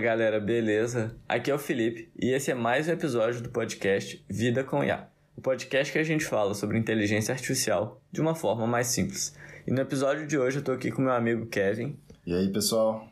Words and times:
Fala 0.00 0.12
galera, 0.16 0.40
beleza? 0.40 1.14
Aqui 1.28 1.50
é 1.50 1.54
o 1.54 1.58
Felipe 1.58 2.10
e 2.18 2.30
esse 2.30 2.50
é 2.50 2.54
mais 2.54 2.88
um 2.88 2.92
episódio 2.92 3.42
do 3.42 3.50
podcast 3.50 4.24
Vida 4.30 4.64
com 4.64 4.82
IA. 4.82 5.06
O 5.36 5.42
podcast 5.42 5.92
que 5.92 5.98
a 5.98 6.02
gente 6.02 6.24
fala 6.24 6.54
sobre 6.54 6.78
inteligência 6.78 7.34
artificial 7.34 8.00
de 8.10 8.18
uma 8.18 8.34
forma 8.34 8.66
mais 8.66 8.86
simples. 8.86 9.36
E 9.66 9.70
no 9.70 9.78
episódio 9.78 10.26
de 10.26 10.38
hoje 10.38 10.56
eu 10.56 10.64
tô 10.64 10.72
aqui 10.72 10.90
com 10.90 11.02
meu 11.02 11.12
amigo 11.12 11.44
Kevin. 11.48 11.98
E 12.24 12.34
aí, 12.34 12.48
pessoal? 12.50 13.06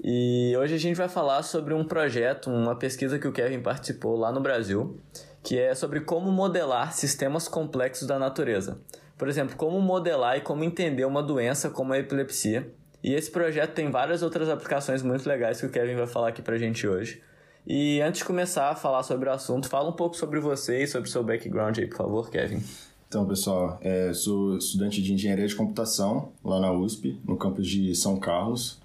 E 0.00 0.54
hoje 0.56 0.72
a 0.72 0.78
gente 0.78 0.96
vai 0.96 1.08
falar 1.08 1.42
sobre 1.42 1.74
um 1.74 1.82
projeto, 1.82 2.48
uma 2.48 2.76
pesquisa 2.76 3.18
que 3.18 3.26
o 3.26 3.32
Kevin 3.32 3.60
participou 3.60 4.16
lá 4.16 4.30
no 4.30 4.40
Brasil, 4.40 5.00
que 5.42 5.58
é 5.58 5.74
sobre 5.74 5.98
como 5.98 6.30
modelar 6.30 6.92
sistemas 6.92 7.48
complexos 7.48 8.06
da 8.06 8.20
natureza. 8.20 8.80
Por 9.18 9.26
exemplo, 9.28 9.56
como 9.56 9.80
modelar 9.80 10.36
e 10.36 10.42
como 10.42 10.62
entender 10.62 11.04
uma 11.04 11.24
doença 11.24 11.70
como 11.70 11.92
a 11.92 11.98
epilepsia. 11.98 12.72
E 13.02 13.14
esse 13.14 13.30
projeto 13.30 13.72
tem 13.72 13.90
várias 13.90 14.22
outras 14.22 14.48
aplicações 14.48 15.02
muito 15.02 15.26
legais 15.28 15.60
que 15.60 15.66
o 15.66 15.70
Kevin 15.70 15.96
vai 15.96 16.06
falar 16.06 16.28
aqui 16.28 16.42
pra 16.42 16.58
gente 16.58 16.86
hoje. 16.86 17.22
E 17.66 18.00
antes 18.00 18.20
de 18.20 18.24
começar 18.24 18.70
a 18.70 18.74
falar 18.74 19.02
sobre 19.02 19.28
o 19.28 19.32
assunto, 19.32 19.68
fala 19.68 19.88
um 19.88 19.92
pouco 19.92 20.16
sobre 20.16 20.40
você 20.40 20.82
e 20.82 20.86
sobre 20.86 21.08
o 21.08 21.12
seu 21.12 21.22
background 21.22 21.78
aí, 21.78 21.86
por 21.86 21.96
favor, 21.96 22.30
Kevin. 22.30 22.62
Então, 23.08 23.26
pessoal, 23.26 23.78
é, 23.82 24.12
sou 24.12 24.56
estudante 24.56 25.02
de 25.02 25.12
engenharia 25.12 25.46
de 25.46 25.54
computação 25.54 26.32
lá 26.44 26.60
na 26.60 26.72
USP, 26.72 27.18
no 27.24 27.36
campus 27.36 27.66
de 27.66 27.94
São 27.94 28.16
Carlos. 28.18 28.80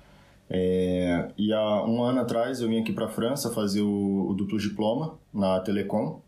É, 0.49 1.29
e 1.37 1.53
há 1.53 1.85
um 1.85 2.03
ano 2.03 2.21
atrás 2.21 2.61
eu 2.61 2.69
vim 2.69 2.79
aqui 2.79 2.91
para 2.91 3.05
a 3.05 3.09
França 3.09 3.51
fazer 3.51 3.81
o, 3.81 4.29
o, 4.29 4.33
duplo 4.33 4.59
diploma 4.59 5.17
na 5.33 5.59
Telecom 5.59 6.21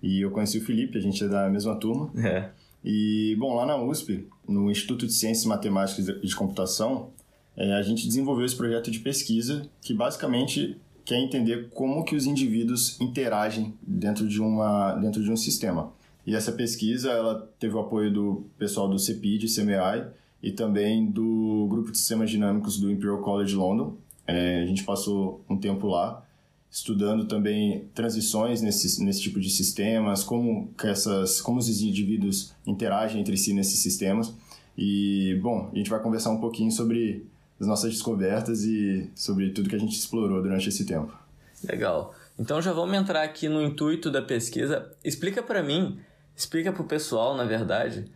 e 0.00 0.20
eu 0.20 0.30
conheci 0.30 0.58
o 0.58 0.64
Felipe, 0.64 0.96
a 0.96 1.00
gente 1.00 1.24
é 1.24 1.28
da 1.28 1.48
mesma 1.48 1.76
turma. 1.76 2.10
É. 2.24 2.50
E, 2.84 3.34
bom, 3.38 3.54
lá 3.54 3.64
na 3.64 3.76
USP, 3.76 4.28
no 4.46 4.70
Instituto 4.70 5.06
de 5.06 5.12
Ciências 5.12 5.46
Matemáticas 5.46 6.08
e 6.08 6.26
de 6.26 6.36
Computação, 6.36 7.10
é, 7.56 7.72
a 7.74 7.82
gente 7.82 8.06
desenvolveu 8.06 8.44
esse 8.44 8.56
projeto 8.56 8.90
de 8.90 8.98
pesquisa 8.98 9.68
que 9.80 9.94
basicamente 9.94 10.76
quer 11.04 11.20
entender 11.20 11.68
como 11.72 12.04
que 12.04 12.16
os 12.16 12.26
indivíduos 12.26 12.98
interagem 13.00 13.74
dentro 13.82 14.26
de, 14.26 14.40
uma, 14.40 14.94
dentro 14.94 15.22
de 15.22 15.30
um 15.30 15.36
sistema. 15.36 15.92
E 16.26 16.34
essa 16.34 16.52
pesquisa 16.52 17.10
ela 17.10 17.48
teve 17.58 17.74
o 17.74 17.80
apoio 17.80 18.12
do 18.12 18.46
pessoal 18.58 18.88
do 18.88 18.98
CEPID, 18.98 19.44
CMI, 19.54 20.06
e 20.42 20.52
também 20.52 21.06
do 21.06 21.66
Grupo 21.70 21.90
de 21.90 21.98
Sistemas 21.98 22.30
Dinâmicos 22.30 22.78
do 22.78 22.90
Imperial 22.90 23.18
College 23.18 23.54
London. 23.54 23.96
É, 24.26 24.62
a 24.62 24.66
gente 24.66 24.84
passou 24.84 25.44
um 25.48 25.56
tempo 25.56 25.86
lá 25.86 26.24
estudando 26.70 27.26
também 27.26 27.88
transições 27.94 28.60
nesse, 28.60 29.02
nesse 29.04 29.22
tipo 29.22 29.38
de 29.38 29.48
sistemas, 29.48 30.24
como, 30.24 30.68
que 30.76 30.88
essas, 30.88 31.40
como 31.40 31.58
os 31.58 31.68
indivíduos 31.80 32.52
interagem 32.66 33.20
entre 33.20 33.36
si 33.36 33.52
nesses 33.52 33.78
sistemas. 33.78 34.34
E, 34.76 35.38
bom, 35.40 35.70
a 35.72 35.76
gente 35.76 35.88
vai 35.88 36.02
conversar 36.02 36.30
um 36.30 36.40
pouquinho 36.40 36.72
sobre 36.72 37.26
as 37.60 37.66
nossas 37.66 37.92
descobertas 37.92 38.62
e 38.64 39.10
sobre 39.14 39.50
tudo 39.50 39.68
que 39.68 39.76
a 39.76 39.80
gente 39.80 39.96
explorou 39.96 40.42
durante 40.42 40.68
esse 40.68 40.84
tempo. 40.84 41.16
Legal. 41.62 42.14
Então 42.38 42.60
já 42.60 42.72
vamos 42.72 42.96
entrar 42.96 43.22
aqui 43.22 43.48
no 43.48 43.62
intuito 43.62 44.10
da 44.10 44.20
pesquisa. 44.20 44.90
Explica 45.04 45.42
para 45.42 45.62
mim, 45.62 45.98
explica 46.36 46.72
para 46.72 46.82
o 46.82 46.86
pessoal, 46.86 47.36
na 47.36 47.44
verdade, 47.44 48.06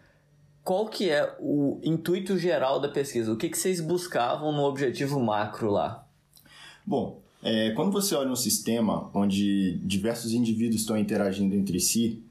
qual 0.64 0.86
que 0.86 1.08
é 1.08 1.34
o 1.38 1.80
intuito 1.82 2.36
geral 2.36 2.80
da 2.80 2.88
pesquisa? 2.88 3.32
O 3.32 3.36
que, 3.36 3.48
que 3.48 3.56
vocês 3.56 3.80
buscavam 3.80 4.52
no 4.52 4.64
objetivo 4.64 5.20
macro 5.20 5.70
lá? 5.70 6.06
Bom, 6.84 7.22
é, 7.42 7.70
quando 7.70 7.92
você 7.92 8.14
olha 8.14 8.30
um 8.30 8.36
sistema 8.36 9.08
onde 9.14 9.78
diversos 9.84 10.32
indivíduos 10.32 10.80
estão 10.80 10.98
interagindo 10.98 11.54
entre 11.54 11.78
si, 11.78 12.22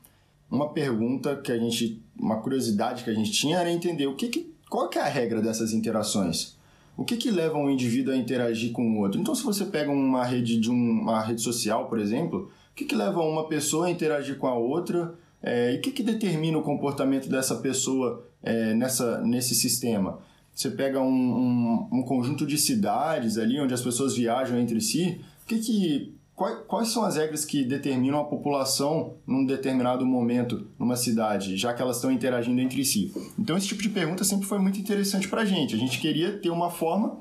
uma 0.51 0.73
pergunta 0.73 1.35
que 1.37 1.51
a 1.51 1.57
gente, 1.57 2.01
uma 2.19 2.41
curiosidade 2.41 3.03
que 3.03 3.09
a 3.09 3.13
gente 3.13 3.31
tinha 3.31 3.59
era 3.59 3.71
entender 3.71 4.07
o 4.07 4.15
que, 4.15 4.27
que 4.27 4.53
qual 4.69 4.89
que 4.89 4.99
é 4.99 5.01
a 5.01 5.07
regra 5.07 5.41
dessas 5.41 5.71
interações. 5.71 6.56
O 6.97 7.05
que, 7.05 7.15
que 7.15 7.29
leva 7.29 7.55
um 7.59 7.69
indivíduo 7.69 8.11
a 8.11 8.17
interagir 8.17 8.71
com 8.71 8.81
o 8.81 8.99
outro? 8.99 9.21
Então, 9.21 9.35
se 9.35 9.43
você 9.43 9.63
pega 9.65 9.91
uma 9.91 10.25
rede 10.25 10.59
de 10.59 10.71
um, 10.71 11.01
uma 11.01 11.21
rede 11.21 11.41
social, 11.41 11.87
por 11.87 11.99
exemplo, 11.99 12.51
o 12.71 12.75
que, 12.75 12.85
que 12.85 12.95
leva 12.95 13.21
uma 13.21 13.47
pessoa 13.47 13.85
a 13.85 13.91
interagir 13.91 14.37
com 14.37 14.47
a 14.47 14.55
outra? 14.55 15.13
É, 15.41 15.75
e 15.75 15.77
o 15.77 15.81
que, 15.81 15.91
que 15.91 16.01
determina 16.01 16.57
o 16.57 16.63
comportamento 16.63 17.29
dessa 17.29 17.57
pessoa 17.57 18.27
é, 18.41 18.73
nessa, 18.73 19.21
nesse 19.21 19.53
sistema? 19.53 20.19
Você 20.51 20.71
pega 20.71 20.99
um, 20.99 21.05
um, 21.07 21.87
um, 21.99 22.01
conjunto 22.01 22.47
de 22.47 22.57
cidades 22.57 23.37
ali 23.37 23.59
onde 23.59 23.75
as 23.75 23.81
pessoas 23.81 24.15
viajam 24.17 24.57
entre 24.57 24.81
si, 24.81 25.21
que 25.45 25.59
que, 25.59 26.16
quais, 26.37 26.59
quais 26.67 26.87
são 26.89 27.03
as 27.03 27.17
regras 27.17 27.43
que 27.43 27.65
determinam 27.65 28.19
a 28.19 28.23
população 28.23 29.15
num 29.25 29.43
determinado 29.43 30.05
momento 30.05 30.67
numa 30.79 30.95
cidade, 30.95 31.57
já 31.57 31.73
que 31.73 31.81
elas 31.81 31.97
estão 31.97 32.11
interagindo 32.11 32.61
entre 32.61 32.85
si? 32.85 33.11
Então, 33.37 33.57
esse 33.57 33.67
tipo 33.67 33.81
de 33.81 33.89
pergunta 33.89 34.23
sempre 34.23 34.45
foi 34.45 34.59
muito 34.59 34.79
interessante 34.79 35.27
para 35.27 35.41
a 35.41 35.45
gente. 35.45 35.75
A 35.75 35.77
gente 35.77 35.99
queria 35.99 36.37
ter 36.37 36.51
uma 36.51 36.69
forma 36.69 37.17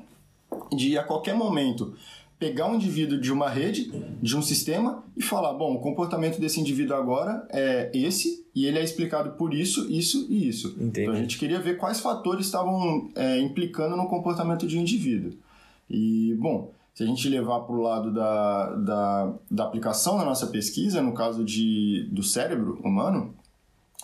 de, 0.71 0.97
a 0.97 1.03
qualquer 1.03 1.35
momento, 1.35 1.95
pegar 2.37 2.67
um 2.67 2.75
indivíduo 2.75 3.19
de 3.19 3.33
uma 3.33 3.49
rede, 3.49 3.91
de 4.21 4.37
um 4.37 4.41
sistema 4.43 5.03
e 5.17 5.23
falar, 5.23 5.53
bom, 5.53 5.73
o 5.73 5.79
comportamento 5.79 6.39
desse 6.39 6.59
indivíduo 6.59 6.95
agora 6.95 7.47
é 7.49 7.89
esse 7.95 8.45
e 8.53 8.67
ele 8.67 8.77
é 8.77 8.83
explicado 8.83 9.31
por 9.31 9.51
isso, 9.51 9.91
isso 9.91 10.27
e 10.29 10.47
isso. 10.47 10.75
Entendi. 10.79 11.01
Então 11.01 11.13
a 11.15 11.17
gente 11.17 11.39
queria 11.39 11.59
ver 11.59 11.77
quais 11.77 11.99
fatores 11.99 12.45
estavam 12.45 13.09
é, 13.15 13.39
implicando 13.39 13.97
no 13.97 14.07
comportamento 14.07 14.67
de 14.67 14.77
um 14.77 14.81
indivíduo. 14.81 15.33
E, 15.89 16.35
bom, 16.39 16.71
se 16.97 17.03
a 17.03 17.05
gente 17.05 17.29
levar 17.29 17.59
para 17.59 17.75
o 17.75 17.79
lado 17.79 18.11
da, 18.11 18.73
da, 18.73 19.33
da 19.51 19.63
aplicação 19.65 20.17
da 20.17 20.25
nossa 20.25 20.47
pesquisa, 20.47 20.99
no 20.99 21.13
caso 21.13 21.45
de, 21.45 22.09
do 22.11 22.23
cérebro 22.23 22.81
humano, 22.83 23.35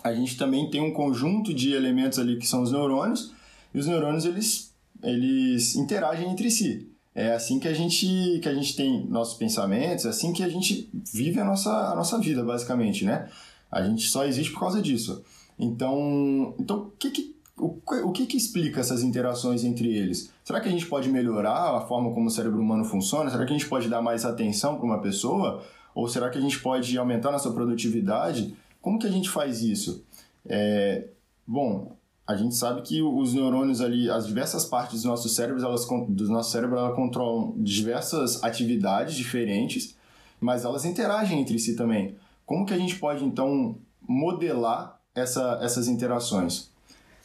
a 0.04 0.14
gente 0.14 0.36
também 0.36 0.70
tem 0.70 0.80
um 0.80 0.92
conjunto 0.92 1.52
de 1.52 1.72
elementos 1.72 2.20
ali 2.20 2.38
que 2.38 2.46
são 2.46 2.62
os 2.62 2.70
neurônios, 2.70 3.32
e 3.74 3.80
os 3.80 3.88
neurônios 3.88 4.24
eles, 4.24 4.72
eles 5.02 5.74
interagem 5.74 6.30
entre 6.30 6.48
si. 6.52 6.88
É 7.16 7.32
assim 7.32 7.58
que 7.58 7.66
a 7.66 7.74
gente 7.74 8.38
que 8.40 8.48
a 8.48 8.54
gente 8.54 8.76
tem 8.76 9.04
nossos 9.08 9.36
pensamentos, 9.36 10.06
é 10.06 10.10
assim 10.10 10.32
que 10.32 10.44
a 10.44 10.48
gente 10.48 10.88
vive 11.12 11.40
a 11.40 11.44
nossa, 11.44 11.72
a 11.90 11.96
nossa 11.96 12.16
vida, 12.20 12.44
basicamente, 12.44 13.04
né? 13.04 13.28
A 13.72 13.82
gente 13.82 14.06
só 14.06 14.24
existe 14.24 14.52
por 14.52 14.60
causa 14.60 14.80
disso. 14.80 15.20
Então, 15.58 16.54
então 16.60 16.78
o 16.78 16.90
que 16.92 17.10
que 17.10 17.33
o, 17.56 17.80
o 18.04 18.12
que, 18.12 18.26
que 18.26 18.36
explica 18.36 18.80
essas 18.80 19.02
interações 19.02 19.64
entre 19.64 19.96
eles? 19.96 20.32
Será 20.42 20.60
que 20.60 20.68
a 20.68 20.72
gente 20.72 20.86
pode 20.86 21.08
melhorar 21.08 21.76
a 21.76 21.80
forma 21.80 22.12
como 22.12 22.26
o 22.26 22.30
cérebro 22.30 22.60
humano 22.60 22.84
funciona? 22.84 23.30
Será 23.30 23.44
que 23.46 23.52
a 23.52 23.56
gente 23.56 23.68
pode 23.68 23.88
dar 23.88 24.02
mais 24.02 24.24
atenção 24.24 24.76
para 24.76 24.84
uma 24.84 25.00
pessoa? 25.00 25.62
Ou 25.94 26.08
será 26.08 26.28
que 26.30 26.38
a 26.38 26.40
gente 26.40 26.58
pode 26.60 26.98
aumentar 26.98 27.30
nossa 27.30 27.50
produtividade? 27.50 28.56
Como 28.82 28.98
que 28.98 29.06
a 29.06 29.10
gente 29.10 29.30
faz 29.30 29.62
isso? 29.62 30.04
É, 30.44 31.08
bom, 31.46 31.96
a 32.26 32.34
gente 32.34 32.56
sabe 32.56 32.82
que 32.82 33.00
os 33.00 33.32
neurônios 33.32 33.80
ali, 33.80 34.10
as 34.10 34.26
diversas 34.26 34.64
partes 34.64 35.02
do 35.02 35.08
nosso 35.08 35.28
cérebro, 35.28 35.64
elas, 35.64 35.86
do 35.86 36.28
nosso 36.28 36.50
cérebro, 36.50 36.76
elas 36.76 36.96
controlam 36.96 37.54
diversas 37.58 38.42
atividades 38.42 39.14
diferentes, 39.14 39.96
mas 40.40 40.64
elas 40.64 40.84
interagem 40.84 41.40
entre 41.40 41.58
si 41.58 41.76
também. 41.76 42.16
Como 42.44 42.66
que 42.66 42.74
a 42.74 42.78
gente 42.78 42.98
pode, 42.98 43.24
então, 43.24 43.76
modelar 44.02 45.00
essa, 45.14 45.60
essas 45.62 45.86
interações? 45.86 46.73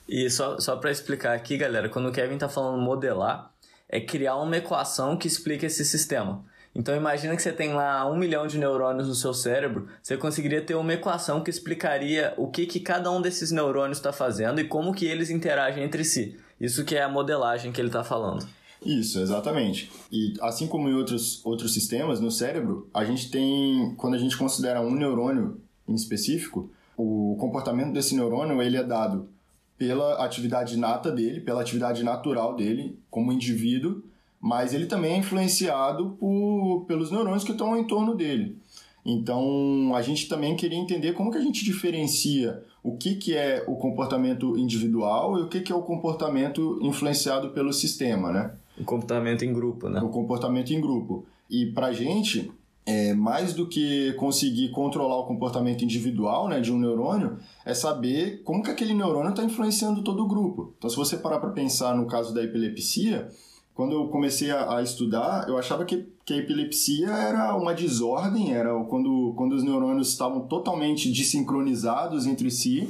E 0.09 0.27
só, 0.27 0.59
só 0.59 0.75
para 0.75 0.89
explicar 0.89 1.35
aqui, 1.35 1.55
galera, 1.55 1.87
quando 1.87 2.09
o 2.09 2.11
Kevin 2.11 2.33
está 2.33 2.49
falando 2.49 2.81
modelar, 2.81 3.53
é 3.87 4.01
criar 4.01 4.37
uma 4.37 4.57
equação 4.57 5.15
que 5.15 5.27
explica 5.27 5.67
esse 5.67 5.85
sistema. 5.85 6.43
Então 6.73 6.95
imagina 6.95 7.35
que 7.35 7.41
você 7.43 7.51
tem 7.51 7.73
lá 7.73 8.09
um 8.09 8.17
milhão 8.17 8.47
de 8.47 8.57
neurônios 8.57 9.07
no 9.07 9.13
seu 9.13 9.35
cérebro, 9.35 9.87
você 10.01 10.17
conseguiria 10.17 10.63
ter 10.63 10.73
uma 10.73 10.93
equação 10.93 11.43
que 11.43 11.51
explicaria 11.51 12.33
o 12.37 12.47
que, 12.47 12.65
que 12.65 12.79
cada 12.79 13.11
um 13.11 13.21
desses 13.21 13.51
neurônios 13.51 13.99
está 13.99 14.11
fazendo 14.11 14.59
e 14.59 14.63
como 14.63 14.95
que 14.95 15.05
eles 15.05 15.29
interagem 15.29 15.83
entre 15.83 16.03
si. 16.03 16.39
Isso 16.59 16.83
que 16.83 16.95
é 16.95 17.03
a 17.03 17.09
modelagem 17.09 17.71
que 17.71 17.79
ele 17.79 17.89
está 17.89 18.03
falando. 18.03 18.47
Isso, 18.83 19.19
exatamente. 19.19 19.91
E 20.11 20.33
assim 20.41 20.65
como 20.65 20.89
em 20.89 20.95
outros, 20.95 21.45
outros 21.45 21.71
sistemas, 21.71 22.19
no 22.19 22.31
cérebro, 22.31 22.89
a 22.91 23.05
gente 23.05 23.29
tem, 23.29 23.93
quando 23.95 24.15
a 24.15 24.19
gente 24.19 24.35
considera 24.35 24.81
um 24.81 24.91
neurônio 24.91 25.61
em 25.87 25.93
específico, 25.93 26.71
o 26.97 27.37
comportamento 27.39 27.93
desse 27.93 28.15
neurônio 28.15 28.59
ele 28.61 28.77
é 28.77 28.83
dado 28.83 29.29
pela 29.79 30.23
atividade 30.23 30.77
nata 30.77 31.09
dele, 31.09 31.39
pela 31.39 31.61
atividade 31.61 32.03
natural 32.03 32.53
dele 32.53 32.99
como 33.09 33.31
indivíduo, 33.31 34.03
mas 34.39 34.73
ele 34.73 34.85
também 34.85 35.13
é 35.13 35.17
influenciado 35.17 36.17
por, 36.19 36.83
pelos 36.85 37.09
neurônios 37.09 37.45
que 37.45 37.53
estão 37.53 37.77
em 37.77 37.85
torno 37.85 38.13
dele. 38.13 38.57
Então, 39.05 39.93
a 39.95 40.01
gente 40.01 40.27
também 40.27 40.55
queria 40.57 40.77
entender 40.77 41.13
como 41.13 41.31
que 41.31 41.37
a 41.37 41.41
gente 41.41 41.63
diferencia 41.63 42.61
o 42.83 42.97
que, 42.97 43.15
que 43.15 43.35
é 43.35 43.63
o 43.67 43.77
comportamento 43.77 44.57
individual 44.57 45.39
e 45.39 45.43
o 45.43 45.47
que, 45.47 45.61
que 45.61 45.71
é 45.71 45.75
o 45.75 45.81
comportamento 45.81 46.77
influenciado 46.81 47.49
pelo 47.51 47.71
sistema, 47.71 48.31
né? 48.31 48.51
O 48.77 48.83
comportamento 48.83 49.43
em 49.43 49.53
grupo, 49.53 49.87
né? 49.87 50.01
O 50.01 50.09
comportamento 50.09 50.71
em 50.71 50.81
grupo. 50.81 51.25
E 51.49 51.67
pra 51.67 51.93
gente, 51.93 52.51
é, 52.89 53.13
mais 53.13 53.53
do 53.53 53.67
que 53.67 54.13
conseguir 54.13 54.69
controlar 54.69 55.19
o 55.19 55.27
comportamento 55.27 55.83
individual 55.83 56.49
né, 56.49 56.59
de 56.59 56.71
um 56.71 56.79
neurônio, 56.79 57.37
é 57.63 57.71
saber 57.71 58.41
como 58.43 58.63
que 58.63 58.71
aquele 58.71 58.95
neurônio 58.95 59.29
está 59.29 59.43
influenciando 59.43 60.01
todo 60.01 60.23
o 60.23 60.27
grupo. 60.27 60.73
Então, 60.75 60.89
se 60.89 60.95
você 60.95 61.15
parar 61.15 61.39
para 61.39 61.51
pensar 61.51 61.95
no 61.95 62.07
caso 62.07 62.33
da 62.33 62.43
epilepsia, 62.43 63.29
quando 63.75 63.93
eu 63.93 64.07
comecei 64.07 64.49
a, 64.49 64.77
a, 64.77 64.81
estudar, 64.81 65.47
eu 65.47 65.55
achava 65.55 65.85
que, 65.85 66.07
que 66.25 66.33
a 66.33 66.37
epilepsia 66.37 67.09
era 67.09 67.55
uma 67.55 67.75
desordem, 67.75 68.55
era 68.55 68.73
quando, 68.85 69.35
quando 69.37 69.53
os 69.53 69.63
neurônios 69.63 70.09
estavam 70.09 70.47
totalmente 70.47 71.11
desincronizados 71.11 72.25
entre 72.25 72.49
si. 72.49 72.89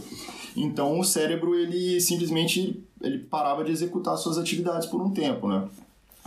Então 0.55 0.97
o 0.97 1.03
cérebro 1.03 1.55
ele 1.55 1.99
simplesmente 1.99 2.81
ele 3.01 3.19
parava 3.19 3.65
de 3.65 3.71
executar 3.71 4.15
suas 4.17 4.37
atividades 4.37 4.87
por 4.87 5.01
um 5.01 5.11
tempo, 5.11 5.49
né? 5.49 5.67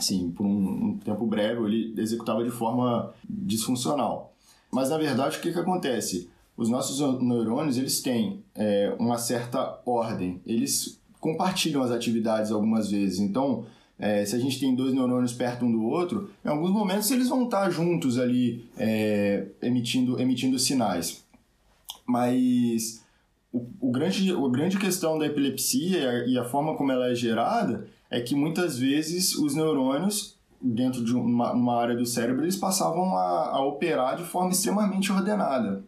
Assim, 0.03 0.33
por 0.33 0.45
um, 0.45 0.87
um 0.87 0.99
tempo 0.99 1.25
breve, 1.25 1.65
ele 1.65 1.95
executava 1.97 2.43
de 2.43 2.51
forma 2.51 3.15
disfuncional. 3.25 4.35
Mas, 4.69 4.91
na 4.91 4.99
verdade, 4.99 5.39
o 5.39 5.41
que, 5.41 5.53
que 5.53 5.59
acontece? 5.61 6.29
Os 6.57 6.69
nossos 6.69 6.99
neurônios, 7.23 7.79
eles 7.79 8.03
têm 8.03 8.43
é, 8.53 8.93
uma 8.99 9.17
certa 9.17 9.81
ordem. 9.87 10.41
Eles 10.45 11.01
compartilham 11.21 11.85
as 11.85 11.93
atividades 11.93 12.51
algumas 12.51 12.91
vezes. 12.91 13.21
Então, 13.21 13.65
é, 13.97 14.25
se 14.25 14.35
a 14.35 14.41
gente 14.41 14.59
tem 14.59 14.75
dois 14.75 14.93
neurônios 14.93 15.33
perto 15.33 15.65
um 15.65 15.71
do 15.71 15.85
outro, 15.85 16.29
em 16.45 16.49
alguns 16.49 16.73
momentos 16.73 17.09
eles 17.13 17.29
vão 17.29 17.45
estar 17.45 17.71
juntos 17.71 18.19
ali 18.19 18.69
é, 18.77 19.47
emitindo, 19.63 20.21
emitindo 20.21 20.59
sinais. 20.59 21.25
Mas 22.05 23.05
o, 23.53 23.65
o, 23.81 23.93
grande, 23.93 24.33
a 24.33 24.49
grande 24.49 24.79
questão 24.79 25.17
da 25.17 25.27
epilepsia 25.27 26.27
e 26.27 26.37
a 26.37 26.45
forma 26.45 26.75
como 26.75 26.91
ela 26.91 27.09
é 27.09 27.15
gerada 27.15 27.87
é 28.13 28.21
que 28.21 28.35
muitas 28.35 28.79
vezes 28.79 29.35
os 29.35 29.55
neurônios 29.55 30.37
dentro 30.61 31.05
de 31.05 31.13
uma, 31.17 31.53
uma 31.53 31.77
área 31.77 31.97
do 31.97 32.07
cérebro 32.07 32.45
eles 32.45 32.57
passavam 32.57 33.17
a, 33.17 33.57
a 33.57 33.65
operar 33.65 34.17
de 34.17 34.23
forma 34.23 34.51
extremamente 34.51 35.11
ordenada. 35.11 35.85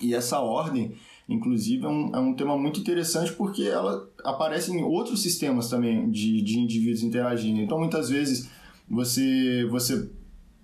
E 0.00 0.14
essa 0.14 0.40
ordem 0.40 0.96
Inclusive, 1.28 1.84
é 1.84 1.88
um, 1.88 2.10
é 2.14 2.18
um 2.18 2.34
tema 2.34 2.56
muito 2.58 2.80
interessante 2.80 3.32
porque 3.32 3.62
ela 3.62 4.08
aparece 4.24 4.72
em 4.72 4.82
outros 4.82 5.22
sistemas 5.22 5.68
também 5.68 6.10
de, 6.10 6.42
de 6.42 6.58
indivíduos 6.58 7.02
interagindo. 7.02 7.60
Então, 7.60 7.78
muitas 7.78 8.10
vezes, 8.10 8.50
você, 8.88 9.66
você 9.70 10.10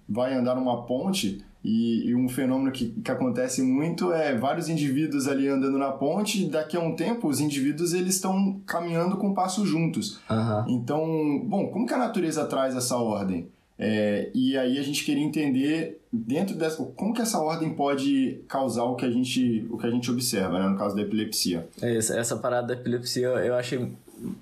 vai 0.08 0.34
andar 0.34 0.56
numa 0.56 0.82
ponte 0.84 1.42
e, 1.64 2.08
e, 2.08 2.14
um 2.14 2.28
fenômeno 2.28 2.70
que, 2.70 2.90
que 2.90 3.10
acontece 3.10 3.62
muito 3.62 4.12
é 4.12 4.34
vários 4.34 4.68
indivíduos 4.68 5.26
ali 5.26 5.48
andando 5.48 5.76
na 5.76 5.90
ponte 5.90 6.44
e 6.44 6.48
daqui 6.48 6.76
a 6.76 6.80
um 6.80 6.94
tempo 6.94 7.28
os 7.28 7.40
indivíduos 7.40 7.92
eles 7.92 8.14
estão 8.14 8.60
caminhando 8.64 9.16
com 9.16 9.34
passos 9.34 9.68
juntos. 9.68 10.20
Uhum. 10.30 10.64
Então, 10.68 11.42
bom, 11.44 11.68
como 11.68 11.86
que 11.86 11.94
a 11.94 11.98
natureza 11.98 12.44
traz 12.44 12.76
essa 12.76 12.96
ordem? 12.96 13.48
É, 13.78 14.30
e 14.34 14.58
aí 14.58 14.76
a 14.78 14.82
gente 14.82 15.04
queria 15.04 15.22
entender 15.22 16.00
dentro 16.12 16.56
dessa 16.56 16.82
como 16.96 17.14
que 17.14 17.22
essa 17.22 17.38
ordem 17.38 17.70
pode 17.70 18.40
causar 18.48 18.82
o 18.84 18.96
que 18.96 19.04
a 19.04 19.10
gente 19.10 19.66
o 19.70 19.78
que 19.78 19.86
a 19.86 19.90
gente 19.90 20.10
observa, 20.10 20.58
né, 20.58 20.68
no 20.68 20.76
caso 20.76 20.96
da 20.96 21.02
epilepsia. 21.02 21.68
É 21.80 21.96
isso, 21.96 22.12
essa 22.12 22.36
parada 22.36 22.68
da 22.68 22.74
epilepsia 22.74 23.28
eu 23.28 23.54
achei 23.54 23.92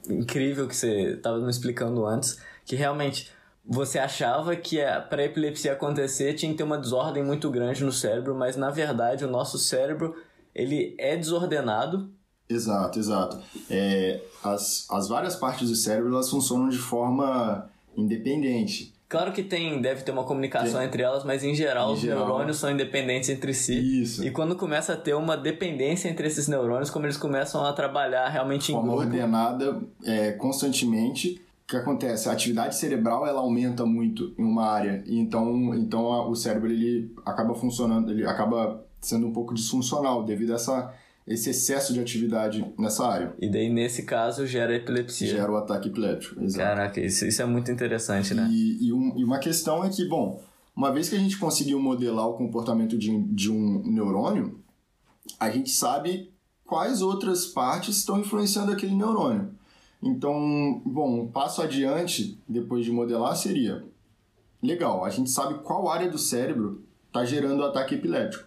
incrível 0.09 0.67
que 0.67 0.75
você 0.75 1.13
estava 1.13 1.39
me 1.39 1.51
explicando 1.51 2.07
antes, 2.07 2.39
que 2.65 2.75
realmente 2.75 3.31
você 3.67 3.99
achava 3.99 4.55
que 4.55 4.79
para 5.11 5.23
a 5.23 5.25
epilepsia 5.25 5.73
acontecer 5.73 6.35
tinha 6.35 6.53
que 6.53 6.59
ter 6.59 6.65
uma 6.65 6.79
desordem 6.79 7.25
muito 7.25 7.51
grande 7.51 7.85
no 7.85 7.93
cérebro, 7.93 8.35
mas 8.35 8.57
na 8.57 8.71
verdade 8.71 9.25
o 9.25 9.31
nosso 9.31 9.59
cérebro 9.59 10.15
ele 10.55 10.95
é 10.99 11.17
desordenado. 11.17 12.11
Exato, 12.49 12.99
exato. 12.99 13.39
É, 13.69 14.21
as, 14.45 14.87
as 14.89 15.09
várias 15.09 15.35
partes 15.35 15.69
do 15.69 15.75
cérebro 15.75 16.13
elas 16.13 16.31
funcionam 16.31 16.69
de 16.69 16.79
forma 16.79 17.69
independente. 17.97 18.95
Claro 19.09 19.33
que 19.33 19.43
tem, 19.43 19.81
deve 19.81 20.03
ter 20.03 20.11
uma 20.11 20.25
comunicação 20.25 20.79
tem. 20.79 20.89
entre 20.89 21.03
elas, 21.03 21.25
mas 21.25 21.45
em 21.45 21.55
geral 21.55 21.91
em 21.91 21.95
os 21.95 22.01
geral, 22.01 22.27
neurônios 22.27 22.57
são 22.57 22.71
independentes 22.71 23.29
entre 23.29 23.55
si. 23.55 24.03
Isso. 24.03 24.25
E 24.25 24.33
quando 24.33 24.57
começa 24.57 24.95
a 24.95 24.97
ter 24.97 25.15
uma 25.15 25.37
dependência 25.37 26.09
entre 26.09 26.27
esses 26.27 26.49
neurônios, 26.49 26.91
como 26.91 27.07
eles 27.07 27.17
começam 27.17 27.65
a 27.65 27.73
trabalhar 27.73 28.29
realmente 28.29 28.73
em 28.73 28.75
grupo. 28.75 28.99
ordenada 28.99 29.81
é, 30.05 30.33
constantemente, 30.33 31.41
o 31.67 31.69
que 31.69 31.77
acontece? 31.77 32.29
A 32.29 32.33
atividade 32.33 32.77
cerebral 32.77 33.27
ela 33.27 33.41
aumenta 33.41 33.85
muito 33.85 34.33
em 34.39 34.45
uma 34.45 34.67
área, 34.67 35.03
e 35.05 35.19
então, 35.19 35.75
então 35.75 36.13
a, 36.13 36.29
o 36.29 36.37
cérebro 36.37 36.71
ele 36.71 37.13
acaba 37.27 37.57
funcionando, 37.57 38.13
ele 38.13 38.25
acaba 38.25 38.87
sendo 39.01 39.27
um 39.27 39.33
pouco 39.33 39.53
disfuncional 39.53 40.25
devido 40.25 40.53
a 40.53 40.55
essa 40.55 40.95
esse 41.27 41.51
excesso 41.51 41.93
de 41.93 41.99
atividade 41.99 42.65
nessa 42.79 43.05
área. 43.05 43.35
E 43.41 43.51
daí, 43.51 43.69
nesse 43.69 44.05
caso, 44.05 44.47
gera 44.47 44.77
epilepsia. 44.77 45.27
Gera 45.27 45.51
o 45.51 45.57
ataque 45.57 45.89
epiléptico, 45.89 46.41
exato. 46.41 46.65
Caraca, 46.65 47.01
isso, 47.01 47.27
isso 47.27 47.43
é 47.43 47.45
muito 47.45 47.69
interessante, 47.69 48.33
né? 48.33 48.49
E, 48.49 48.87
e, 48.87 48.93
um, 48.93 49.13
e, 49.19 49.25
uma 49.25 49.41
questão 49.41 49.85
é 49.85 49.91
que, 49.91 50.05
bom, 50.05 50.41
uma 50.77 50.93
vez 50.93 51.09
que 51.09 51.17
a 51.17 51.19
gente 51.19 51.37
conseguiu 51.37 51.81
modelar 51.81 52.29
o 52.29 52.35
comportamento 52.35 52.97
de, 52.97 53.21
de 53.25 53.51
um 53.51 53.83
neurônio, 53.85 54.61
a 55.41 55.51
gente 55.51 55.71
sabe 55.71 56.31
quais 56.65 57.03
outras 57.03 57.45
partes 57.47 57.97
estão 57.97 58.21
influenciando 58.21 58.71
aquele 58.71 58.95
neurônio. 58.95 59.51
Então, 60.03 60.83
bom, 60.85 61.23
um 61.23 61.29
passo 61.29 61.63
adiante, 61.63 62.41
depois 62.49 62.85
de 62.85 62.93
modelar, 62.93 63.37
seria... 63.37 63.85
Legal, 64.63 65.05
a 65.05 65.11
gente 65.11 65.31
sabe 65.31 65.63
qual 65.63 65.89
área 65.89 66.11
do 66.11 66.19
cérebro 66.19 66.83
está 67.07 67.25
gerando 67.25 67.61
o 67.61 67.65
ataque 67.65 67.95
epiléptico. 67.95 68.45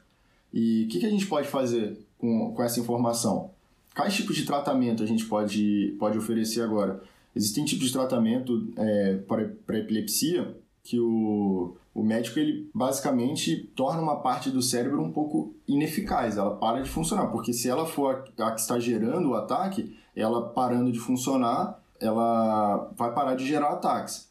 E 0.52 0.86
o 0.86 0.88
que, 0.88 1.00
que 1.00 1.06
a 1.06 1.10
gente 1.10 1.28
pode 1.28 1.48
fazer 1.48 1.98
com, 2.20 2.54
com 2.54 2.62
essa 2.62 2.80
informação. 2.80 3.52
Quais 3.96 4.14
tipos 4.14 4.36
de 4.36 4.46
tratamento 4.46 5.02
a 5.02 5.06
gente 5.06 5.26
pode, 5.26 5.96
pode 5.98 6.18
oferecer 6.18 6.62
agora? 6.62 7.02
Existem 7.36 7.66
tipos 7.66 7.88
de 7.88 7.94
tratamento 7.94 8.72
é, 8.76 9.16
para 9.16 9.80
epilepsia 9.80 10.56
que 10.84 11.00
o, 11.00 11.76
o 11.94 12.04
médico 12.04 12.40
ele 12.40 12.70
basicamente 12.74 13.72
torna 13.76 14.02
uma 14.02 14.18
parte 14.18 14.50
do 14.50 14.62
cérebro 14.62 15.02
um 15.02 15.12
pouco 15.12 15.56
ineficaz, 15.68 16.38
ela 16.38 16.56
para 16.56 16.82
de 16.82 16.90
funcionar, 16.90 17.28
porque 17.28 17.54
se 17.54 17.70
ela 17.70 17.86
for 17.86 18.24
a, 18.38 18.48
a 18.48 18.52
que 18.52 18.62
está 18.62 18.80
gerando 18.80 19.30
o 19.30 19.36
ataque, 19.36 19.96
ela 20.20 20.50
parando 20.50 20.92
de 20.92 21.00
funcionar, 21.00 21.80
ela 22.00 22.92
vai 22.98 23.14
parar 23.14 23.36
de 23.36 23.46
gerar 23.46 23.70
ataques. 23.70 24.30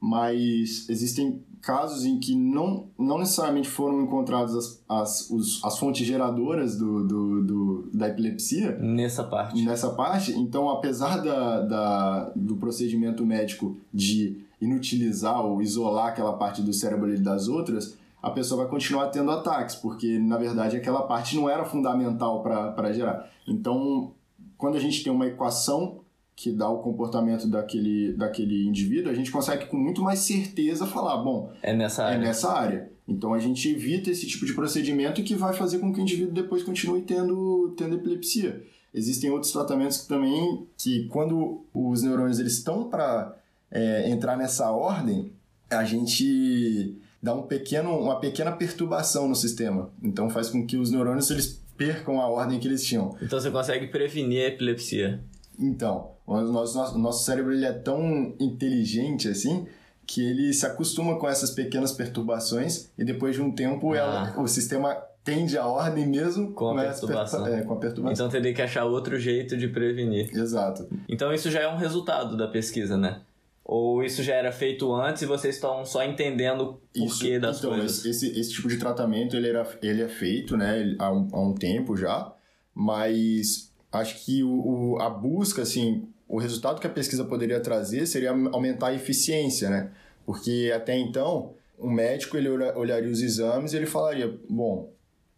Mas 0.00 0.88
existem 0.88 1.42
casos 1.60 2.04
em 2.04 2.18
que 2.18 2.36
não, 2.36 2.86
não 2.98 3.18
necessariamente 3.18 3.68
foram 3.68 4.00
encontradas 4.02 4.54
as, 4.54 4.84
as, 4.88 5.30
os, 5.30 5.64
as 5.64 5.78
fontes 5.78 6.06
geradoras 6.06 6.78
do, 6.78 7.06
do, 7.06 7.42
do, 7.42 7.90
da 7.92 8.08
epilepsia. 8.08 8.78
Nessa 8.78 9.24
parte. 9.24 9.64
Nessa 9.64 9.90
parte. 9.90 10.32
Então, 10.32 10.68
apesar 10.70 11.18
da, 11.22 11.60
da, 11.62 12.32
do 12.34 12.56
procedimento 12.56 13.26
médico 13.26 13.76
de 13.92 14.40
inutilizar 14.60 15.44
ou 15.44 15.60
isolar 15.60 16.08
aquela 16.08 16.32
parte 16.34 16.62
do 16.62 16.72
cérebro 16.72 17.18
das 17.20 17.48
outras, 17.48 17.96
a 18.22 18.30
pessoa 18.30 18.62
vai 18.62 18.70
continuar 18.70 19.08
tendo 19.08 19.30
ataques, 19.30 19.76
porque 19.76 20.18
na 20.18 20.36
verdade 20.36 20.76
aquela 20.76 21.02
parte 21.02 21.36
não 21.36 21.48
era 21.48 21.64
fundamental 21.64 22.42
para 22.42 22.92
gerar. 22.92 23.30
Então, 23.46 24.12
quando 24.58 24.76
a 24.76 24.80
gente 24.80 25.02
tem 25.02 25.12
uma 25.12 25.26
equação 25.26 26.00
que 26.34 26.52
dá 26.52 26.68
o 26.68 26.78
comportamento 26.78 27.48
daquele, 27.48 28.12
daquele 28.12 28.66
indivíduo, 28.66 29.10
a 29.10 29.14
gente 29.14 29.30
consegue 29.30 29.66
com 29.66 29.76
muito 29.76 30.02
mais 30.02 30.20
certeza 30.20 30.86
falar, 30.86 31.16
bom, 31.16 31.52
é 31.62 31.74
nessa 31.74 32.04
área. 32.04 32.16
É 32.16 32.18
nessa 32.18 32.52
área. 32.52 32.92
Então 33.08 33.32
a 33.32 33.38
gente 33.38 33.68
evita 33.68 34.10
esse 34.10 34.26
tipo 34.26 34.44
de 34.44 34.52
procedimento 34.52 35.22
que 35.22 35.34
vai 35.34 35.54
fazer 35.54 35.78
com 35.78 35.92
que 35.92 35.98
o 35.98 36.02
indivíduo 36.02 36.32
depois 36.34 36.62
continue 36.62 37.02
tendo, 37.02 37.74
tendo 37.76 37.96
epilepsia. 37.96 38.62
Existem 38.92 39.30
outros 39.30 39.52
tratamentos 39.52 39.98
que 39.98 40.08
também 40.08 40.66
que 40.76 41.06
quando 41.08 41.64
os 41.72 42.02
neurônios 42.02 42.38
eles 42.38 42.54
estão 42.54 42.88
para 42.88 43.36
é, 43.70 44.10
entrar 44.10 44.36
nessa 44.36 44.70
ordem, 44.70 45.32
a 45.70 45.84
gente 45.84 46.96
dá 47.22 47.34
um 47.34 47.42
pequeno, 47.42 47.98
uma 47.98 48.20
pequena 48.20 48.52
perturbação 48.52 49.28
no 49.28 49.34
sistema. 49.34 49.90
Então 50.02 50.30
faz 50.30 50.48
com 50.50 50.66
que 50.66 50.76
os 50.76 50.90
neurônios 50.90 51.30
eles 51.30 51.60
percam 51.78 52.20
a 52.20 52.28
ordem 52.28 52.58
que 52.58 52.68
eles 52.68 52.84
tinham. 52.84 53.16
Então 53.22 53.40
você 53.40 53.50
consegue 53.50 53.86
prevenir 53.86 54.44
a 54.44 54.48
epilepsia. 54.48 55.20
Então, 55.58 56.10
o 56.26 56.38
nosso, 56.40 56.76
nosso, 56.76 56.98
nosso 56.98 57.24
cérebro 57.24 57.52
ele 57.52 57.64
é 57.64 57.72
tão 57.72 58.34
inteligente 58.38 59.28
assim 59.28 59.66
que 60.06 60.22
ele 60.22 60.52
se 60.52 60.66
acostuma 60.66 61.18
com 61.18 61.28
essas 61.28 61.50
pequenas 61.50 61.92
perturbações 61.92 62.88
e 62.98 63.04
depois 63.04 63.36
de 63.36 63.42
um 63.42 63.52
tempo 63.52 63.92
ah. 63.92 63.96
ela, 63.96 64.40
o 64.40 64.48
sistema 64.48 64.96
tende 65.22 65.58
a 65.58 65.66
ordem 65.66 66.06
mesmo 66.06 66.52
com 66.52 66.70
a, 66.70 66.82
perturbação. 66.82 67.46
É, 67.46 67.62
com 67.62 67.74
a 67.74 67.76
perturbação. 67.76 68.26
Então 68.26 68.28
teria 68.28 68.54
que 68.54 68.62
achar 68.62 68.84
outro 68.84 69.18
jeito 69.18 69.56
de 69.56 69.68
prevenir. 69.68 70.30
Exato. 70.34 70.88
Então 71.08 71.32
isso 71.32 71.50
já 71.50 71.60
é 71.60 71.68
um 71.68 71.76
resultado 71.76 72.36
da 72.36 72.48
pesquisa, 72.48 72.96
né? 72.96 73.20
Ou 73.68 74.02
isso 74.02 74.22
já 74.22 74.34
era 74.34 74.50
feito 74.50 74.94
antes 74.94 75.20
e 75.20 75.26
vocês 75.26 75.56
estão 75.56 75.84
só 75.84 76.02
entendendo 76.02 76.62
o 76.62 76.80
porquê 76.98 77.32
isso, 77.32 77.40
das 77.40 77.58
então, 77.58 77.68
coisas? 77.68 78.02
Esse, 78.02 78.40
esse 78.40 78.50
tipo 78.50 78.66
de 78.66 78.78
tratamento 78.78 79.36
ele, 79.36 79.46
era, 79.46 79.68
ele 79.82 80.00
é 80.00 80.08
feito 80.08 80.56
né, 80.56 80.96
há, 80.98 81.12
um, 81.12 81.28
há 81.30 81.38
um 81.38 81.54
tempo 81.54 81.94
já, 81.94 82.32
mas 82.74 83.70
acho 83.92 84.24
que 84.24 84.42
o, 84.42 84.48
o, 84.94 85.02
a 85.02 85.10
busca, 85.10 85.60
assim, 85.60 86.08
o 86.26 86.38
resultado 86.38 86.80
que 86.80 86.86
a 86.86 86.90
pesquisa 86.90 87.26
poderia 87.26 87.60
trazer 87.60 88.06
seria 88.06 88.30
aumentar 88.30 88.86
a 88.86 88.94
eficiência, 88.94 89.68
né? 89.68 89.90
Porque 90.24 90.72
até 90.74 90.96
então, 90.96 91.52
o 91.78 91.90
médico 91.90 92.38
ele 92.38 92.48
olharia 92.48 93.10
os 93.10 93.20
exames 93.20 93.74
e 93.74 93.76
ele 93.76 93.84
falaria, 93.86 94.34
bom, 94.48 94.90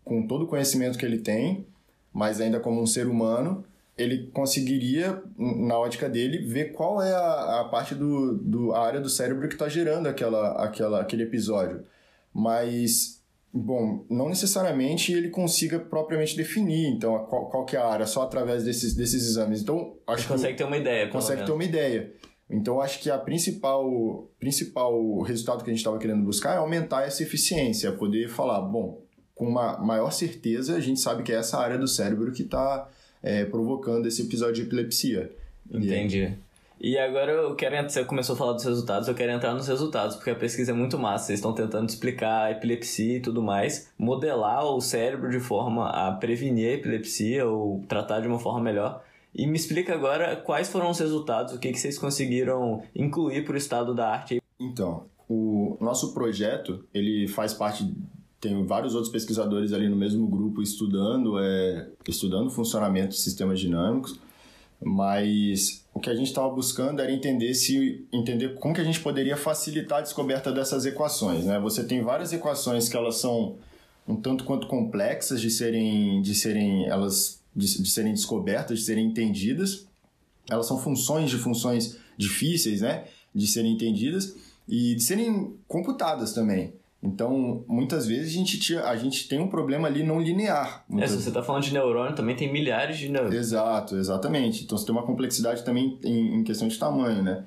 com 0.05 0.25
todo 0.25 0.45
o 0.45 0.47
conhecimento 0.47 0.97
que 0.97 1.05
ele 1.05 1.19
tem, 1.19 1.67
mas 2.13 2.41
ainda 2.41 2.61
como 2.61 2.81
um 2.81 2.87
ser 2.87 3.09
humano, 3.09 3.65
ele 4.01 4.31
conseguiria, 4.33 5.23
na 5.37 5.79
ótica 5.79 6.09
dele, 6.09 6.39
ver 6.39 6.73
qual 6.73 7.03
é 7.03 7.13
a, 7.13 7.61
a 7.61 7.65
parte 7.65 7.95
do, 7.95 8.37
do 8.39 8.73
a 8.73 8.87
área 8.87 9.01
do 9.01 9.09
cérebro 9.09 9.49
que 9.49 9.55
está 9.55 9.69
gerando 9.69 10.09
aquela, 10.09 10.65
aquela, 10.65 11.01
aquele 11.01 11.23
episódio. 11.25 11.85
Mas 12.33 13.21
Bom, 13.53 14.07
não 14.09 14.29
necessariamente 14.29 15.13
ele 15.13 15.29
consiga 15.29 15.81
propriamente 15.81 16.37
definir, 16.37 16.87
então, 16.87 17.19
qual, 17.25 17.51
qual 17.51 17.65
que 17.65 17.77
é 17.77 17.81
a 17.81 17.87
área, 17.87 18.07
só 18.07 18.23
através 18.23 18.63
desses, 18.63 18.95
desses 18.95 19.27
exames. 19.27 19.61
Então, 19.61 19.97
acho 20.07 20.23
que 20.23 20.33
consegue 20.33 20.57
ter 20.57 20.65
uma 20.65 20.77
ideia. 20.77 21.09
Consegue 21.09 21.45
ter 21.45 21.51
uma 21.51 21.65
ideia. 21.65 22.13
Então, 22.49 22.81
acho 22.81 23.01
que 23.01 23.11
a 23.11 23.19
principal, 23.19 24.29
principal 24.39 25.21
resultado 25.23 25.65
que 25.65 25.71
a 25.71 25.73
gente 25.73 25.81
estava 25.81 25.99
querendo 25.99 26.23
buscar 26.23 26.55
é 26.55 26.59
aumentar 26.59 27.05
essa 27.05 27.25
eficiência, 27.25 27.91
poder 27.91 28.29
falar, 28.29 28.61
bom, 28.61 29.03
com 29.35 29.49
uma 29.49 29.79
maior 29.79 30.13
certeza, 30.13 30.77
a 30.77 30.81
gente 30.81 31.01
sabe 31.01 31.25
que 31.25 31.33
é 31.33 31.37
essa 31.37 31.59
área 31.59 31.79
do 31.79 31.89
cérebro 31.89 32.31
que 32.31 32.43
está 32.43 32.89
é, 33.23 33.45
provocando 33.45 34.07
esse 34.07 34.23
episódio 34.23 34.57
de 34.57 34.63
epilepsia. 34.63 35.31
Entendi. 35.71 36.37
E 36.81 36.97
agora 36.97 37.31
eu 37.31 37.55
quero 37.55 37.75
entrar, 37.75 37.91
você 37.91 38.05
começou 38.05 38.35
a 38.35 38.39
falar 38.39 38.53
dos 38.55 38.65
resultados, 38.65 39.07
eu 39.07 39.15
quero 39.15 39.31
entrar 39.33 39.53
nos 39.53 39.69
resultados, 39.69 40.17
porque 40.17 40.31
a 40.31 40.35
pesquisa 40.35 40.71
é 40.71 40.75
muito 40.75 40.99
massa. 40.99 41.27
Vocês 41.27 41.39
estão 41.39 41.53
tentando 41.53 41.87
explicar 41.87 42.45
a 42.45 42.51
epilepsia 42.53 43.19
e 43.19 43.21
tudo 43.21 43.43
mais, 43.43 43.91
modelar 43.99 44.65
o 44.65 44.81
cérebro 44.81 45.31
de 45.31 45.39
forma 45.39 45.91
a 45.91 46.11
prevenir 46.13 46.71
a 46.71 46.75
epilepsia 46.75 47.47
ou 47.47 47.85
tratar 47.87 48.21
de 48.21 48.29
uma 48.29 48.39
forma 48.39 48.61
melhor. 48.61 49.05
E 49.35 49.47
me 49.47 49.57
explica 49.57 49.95
agora 49.95 50.37
quais 50.37 50.71
foram 50.71 50.91
os 50.91 50.99
resultados, 50.99 51.53
o 51.53 51.59
que, 51.59 51.71
que 51.71 51.79
vocês 51.79 51.99
conseguiram 51.99 52.83
incluir 52.97 53.45
para 53.45 53.55
o 53.55 53.59
estado 53.59 53.95
da 53.95 54.09
arte. 54.09 54.43
Então, 54.59 55.05
o 55.29 55.77
nosso 55.81 56.15
projeto, 56.15 56.83
ele 56.95 57.29
faz 57.29 57.53
parte 57.53 57.85
tem 58.41 58.65
vários 58.65 58.95
outros 58.95 59.13
pesquisadores 59.13 59.73
ali 59.73 59.89
no 59.89 59.97
mesmo 59.97 60.27
grupo 60.27 60.63
estudando 60.63 61.39
é, 61.39 61.89
estudando 62.09 62.47
o 62.47 62.51
funcionamento 62.51 63.11
de 63.11 63.21
sistemas 63.21 63.61
dinâmicos 63.61 64.19
mas 64.83 65.85
o 65.93 66.01
que 66.01 66.09
a 66.09 66.15
gente 66.15 66.29
estava 66.29 66.49
buscando 66.49 67.01
era 67.01 67.13
entender 67.13 67.53
se 67.53 68.07
entender 68.11 68.55
como 68.55 68.75
que 68.75 68.81
a 68.81 68.85
gente 68.85 69.01
poderia 69.01 69.37
facilitar 69.37 69.99
a 69.99 70.03
descoberta 70.03 70.51
dessas 70.51 70.87
equações, 70.87 71.45
né? 71.45 71.59
Você 71.61 71.85
tem 71.85 72.03
várias 72.03 72.33
equações 72.33 72.89
que 72.89 72.97
elas 72.97 73.17
são 73.17 73.57
um 74.09 74.17
tanto 74.17 74.45
quanto 74.45 74.67
complexas 74.67 75.41
de 75.41 75.51
serem 75.51 76.23
de 76.23 76.35
serem 76.35 76.87
elas 76.87 77.43
de, 77.55 77.83
de 77.83 77.91
serem 77.91 78.13
descobertas, 78.13 78.79
de 78.79 78.85
serem 78.85 79.07
entendidas. 79.07 79.87
Elas 80.49 80.67
são 80.67 80.79
funções 80.79 81.29
de 81.29 81.37
funções 81.37 81.99
difíceis, 82.17 82.81
né? 82.81 83.05
De 83.35 83.47
serem 83.47 83.75
entendidas 83.75 84.35
e 84.67 84.95
de 84.95 85.03
serem 85.03 85.55
computadas 85.69 86.33
também. 86.33 86.73
Então, 87.03 87.65
muitas 87.67 88.07
vezes 88.07 88.29
a 88.29 88.37
gente, 88.37 88.59
tinha, 88.59 88.85
a 88.85 88.95
gente 88.95 89.27
tem 89.27 89.41
um 89.41 89.49
problema 89.49 89.89
ali 89.89 90.03
não 90.03 90.21
linear. 90.21 90.85
É, 90.99 91.07
se 91.07 91.17
você 91.21 91.29
está 91.29 91.43
falando 91.43 91.63
de 91.63 91.73
neurônio, 91.73 92.15
também 92.15 92.37
tem 92.37 92.53
milhares 92.53 92.99
de 92.99 93.09
neurônios. 93.09 93.41
Exato, 93.41 93.97
exatamente. 93.97 94.65
Então, 94.65 94.77
você 94.77 94.85
tem 94.85 94.95
uma 94.95 95.07
complexidade 95.07 95.65
também 95.65 95.99
em, 96.05 96.37
em 96.37 96.45
questão 96.45 96.69
de 96.69 96.79
tamanho, 96.79 97.23
né? 97.23 97.45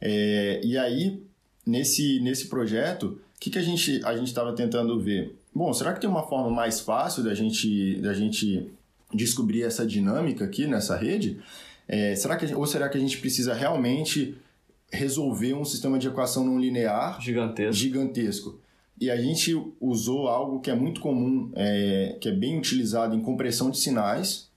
É, 0.00 0.60
e 0.62 0.76
aí, 0.76 1.22
nesse, 1.66 2.20
nesse 2.20 2.48
projeto, 2.48 3.18
o 3.36 3.40
que, 3.40 3.48
que 3.48 3.58
a 3.58 3.62
gente 3.62 4.02
a 4.04 4.14
estava 4.16 4.52
tentando 4.52 5.00
ver? 5.00 5.34
Bom, 5.54 5.72
será 5.72 5.94
que 5.94 6.00
tem 6.00 6.08
uma 6.08 6.22
forma 6.22 6.50
mais 6.50 6.80
fácil 6.80 7.24
da 7.24 7.34
gente, 7.34 7.96
da 8.02 8.12
gente 8.12 8.70
descobrir 9.14 9.62
essa 9.62 9.86
dinâmica 9.86 10.44
aqui 10.44 10.66
nessa 10.66 10.94
rede? 10.96 11.40
É, 11.88 12.14
será 12.14 12.36
que, 12.36 12.54
ou 12.54 12.66
será 12.66 12.88
que 12.88 12.98
a 12.98 13.00
gente 13.00 13.18
precisa 13.18 13.54
realmente 13.54 14.36
resolver 14.92 15.54
um 15.54 15.64
sistema 15.64 15.98
de 15.98 16.06
equação 16.06 16.44
não 16.44 16.58
linear 16.58 17.20
gigantesco? 17.20 17.72
gigantesco? 17.72 18.60
E 19.00 19.10
a 19.10 19.16
gente 19.16 19.56
usou 19.80 20.28
algo 20.28 20.60
que 20.60 20.70
é 20.70 20.74
muito 20.74 21.00
comum, 21.00 21.50
é, 21.56 22.18
que 22.20 22.28
é 22.28 22.32
bem 22.32 22.58
utilizado 22.58 23.16
em 23.16 23.22
compressão 23.22 23.70
de 23.70 23.78
sinais, 23.78 24.50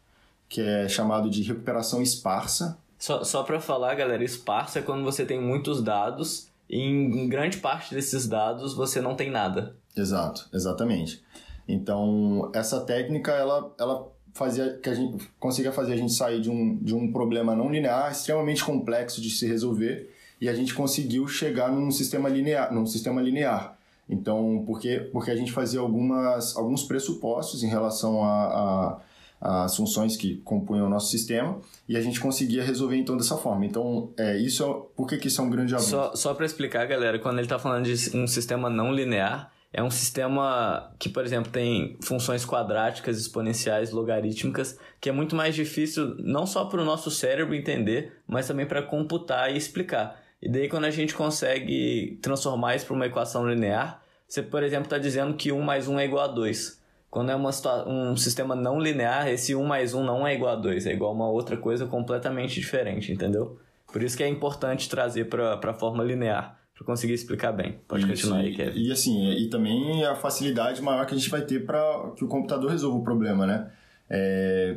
que 0.50 0.60
é 0.60 0.88
chamado 0.90 1.30
de 1.30 1.42
recuperação 1.44 2.02
esparsa. 2.02 2.78
Só, 3.00 3.24
só 3.24 3.44
para 3.44 3.62
falar, 3.62 3.96
galera, 3.96 4.24
esparsa 4.24 4.80
é 4.80 4.82
quando 4.82 5.04
você 5.04 5.26
tem 5.26 5.42
muitos 5.42 5.82
dados 5.82 6.50
e 6.70 6.78
em 6.78 7.30
grande 7.30 7.58
parte 7.58 7.96
desses 7.96 8.28
dados 8.28 8.74
você 8.74 9.00
não 9.00 9.16
tem 9.16 9.32
nada. 9.32 9.76
Exato, 9.96 10.50
exatamente. 10.54 11.24
Então, 11.68 12.52
essa 12.54 12.82
técnica, 12.82 13.32
ela, 13.32 13.74
ela 13.80 14.12
fazia 14.34 14.78
que 14.82 14.90
a 14.90 14.94
gente 14.94 15.26
conseguia 15.40 15.72
fazer 15.72 15.94
a 15.94 15.98
gente 15.98 16.12
sair 16.12 16.42
de 16.42 16.50
um, 16.50 16.76
de 16.78 16.94
um 16.94 17.12
problema 17.12 17.56
não 17.56 17.72
linear 17.72 18.12
extremamente 18.12 18.64
complexo 18.64 19.22
de 19.22 19.30
se 19.30 19.48
resolver 19.48 20.14
e 20.42 20.50
a 20.50 20.54
gente 20.54 20.74
conseguiu 20.74 21.28
chegar 21.28 21.72
num 21.72 21.90
sistema 21.92 22.28
linear, 22.28 22.74
num 22.74 22.86
sistema 22.86 23.22
linear. 23.22 23.78
Então, 24.10 24.64
porque, 24.66 25.00
porque 25.12 25.32
a 25.32 25.36
gente 25.36 25.52
fazia 25.52 25.80
algumas, 25.80 26.56
alguns 26.56 26.84
pressupostos 26.84 27.64
em 27.64 27.68
relação 27.68 28.24
a, 28.24 29.00
a, 29.42 29.66
as 29.66 29.76
funções 29.76 30.16
que 30.18 30.38
compunham 30.38 30.88
o 30.88 30.90
nosso 30.90 31.10
sistema 31.10 31.60
e 31.88 31.98
a 31.98 32.02
gente 32.02 32.20
conseguia 32.20 32.64
resolver 32.64 32.98
então 32.98 33.18
dessa 33.18 33.38
forma. 33.38 33.66
Então, 33.66 34.12
é, 34.18 34.38
isso 34.38 34.64
é, 34.64 34.96
por 34.96 35.08
que, 35.08 35.18
que 35.18 35.28
isso 35.28 35.42
é 35.42 35.44
um 35.44 35.50
grande 35.50 35.74
avanço? 35.74 35.90
Só, 35.90 36.16
só 36.16 36.34
para 36.34 36.46
explicar, 36.46 36.86
galera, 36.86 37.20
quando 37.20 37.36
ele 37.36 37.46
está 37.46 37.60
falando 37.60 37.86
de 37.86 38.18
um 38.18 38.28
sistema 38.28 38.70
não 38.70 38.94
linear, 38.94 39.52
é 39.74 39.82
um 39.82 39.90
sistema 39.90 40.94
que, 41.00 41.10
por 41.10 41.26
exemplo, 41.26 41.52
tem 41.52 41.98
funções 42.00 42.46
quadráticas, 42.46 43.18
exponenciais, 43.20 43.90
logarítmicas, 43.92 44.78
que 45.02 45.10
é 45.10 45.12
muito 45.12 45.36
mais 45.36 45.56
difícil 45.56 46.16
não 46.20 46.46
só 46.46 46.66
para 46.66 46.80
o 46.80 46.86
nosso 46.86 47.10
cérebro 47.10 47.56
entender, 47.56 48.14
mas 48.28 48.48
também 48.48 48.68
para 48.68 48.84
computar 48.84 49.52
e 49.52 49.58
explicar. 49.58 50.23
E 50.44 50.50
daí, 50.50 50.68
quando 50.68 50.84
a 50.84 50.92
gente 50.92 51.16
consegue 51.16 52.20
transformar 52.22 52.76
isso 52.76 52.86
para 52.86 52.96
uma 52.96 53.06
equação 53.06 53.48
linear, 53.50 54.04
você, 54.28 54.44
por 54.44 54.62
exemplo, 54.62 54.88
está 54.88 54.98
dizendo 54.98 55.36
que 55.36 55.54
1 55.54 55.62
mais 55.62 55.88
1 55.88 56.00
é 56.00 56.06
igual 56.06 56.26
a 56.26 56.28
2. 56.28 56.82
Quando 57.10 57.32
é 57.32 57.36
uma, 57.36 57.52
um 57.88 58.18
sistema 58.18 58.54
não 58.54 58.78
linear, 58.78 59.30
esse 59.30 59.56
1 59.56 59.64
mais 59.64 59.94
1 59.94 60.04
não 60.04 60.28
é 60.28 60.34
igual 60.34 60.52
a 60.52 60.56
2, 60.58 60.86
é 60.86 60.92
igual 60.92 61.12
a 61.12 61.14
uma 61.14 61.30
outra 61.30 61.56
coisa 61.56 61.86
completamente 61.86 62.60
diferente, 62.60 63.10
entendeu? 63.10 63.58
Por 63.88 64.04
isso 64.04 64.18
que 64.18 64.24
é 64.24 64.28
importante 64.28 64.90
trazer 64.90 65.30
para 65.30 65.58
a 65.64 65.74
forma 65.74 66.04
linear, 66.04 66.60
para 66.76 66.86
conseguir 66.86 67.14
explicar 67.14 67.54
bem. 67.54 67.80
Pode 67.88 68.04
isso, 68.04 68.12
continuar 68.12 68.40
aí, 68.40 68.54
Kevin. 68.54 68.82
E 68.82 68.92
assim, 68.92 69.32
e 69.32 69.48
também 69.48 70.04
a 70.04 70.14
facilidade 70.14 70.82
maior 70.82 71.06
que 71.06 71.14
a 71.14 71.18
gente 71.18 71.30
vai 71.30 71.44
ter 71.44 71.66
para 71.66 72.12
que 72.18 72.26
o 72.26 72.28
computador 72.28 72.70
resolva 72.70 72.98
o 72.98 73.04
problema, 73.04 73.48
né? 73.48 73.72
É, 74.10 74.76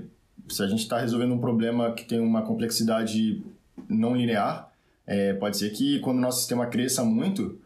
se 0.49 0.62
a 0.62 0.68
gente 0.68 0.82
está 0.82 1.00
resolvendo 1.00 1.35
um 1.35 1.40
problema 1.40 1.90
que 1.90 2.04
tem 2.04 2.20
uma 2.20 2.42
complexidade 2.42 3.42
não 3.88 4.14
linear, 4.14 4.70
é, 5.06 5.34
pode 5.34 5.56
ser 5.56 5.70
que 5.70 6.00
quando 6.00 6.18
o 6.18 6.20
nosso 6.20 6.38
sistema 6.38 6.66
cresça 6.66 7.04
muito, 7.04 7.58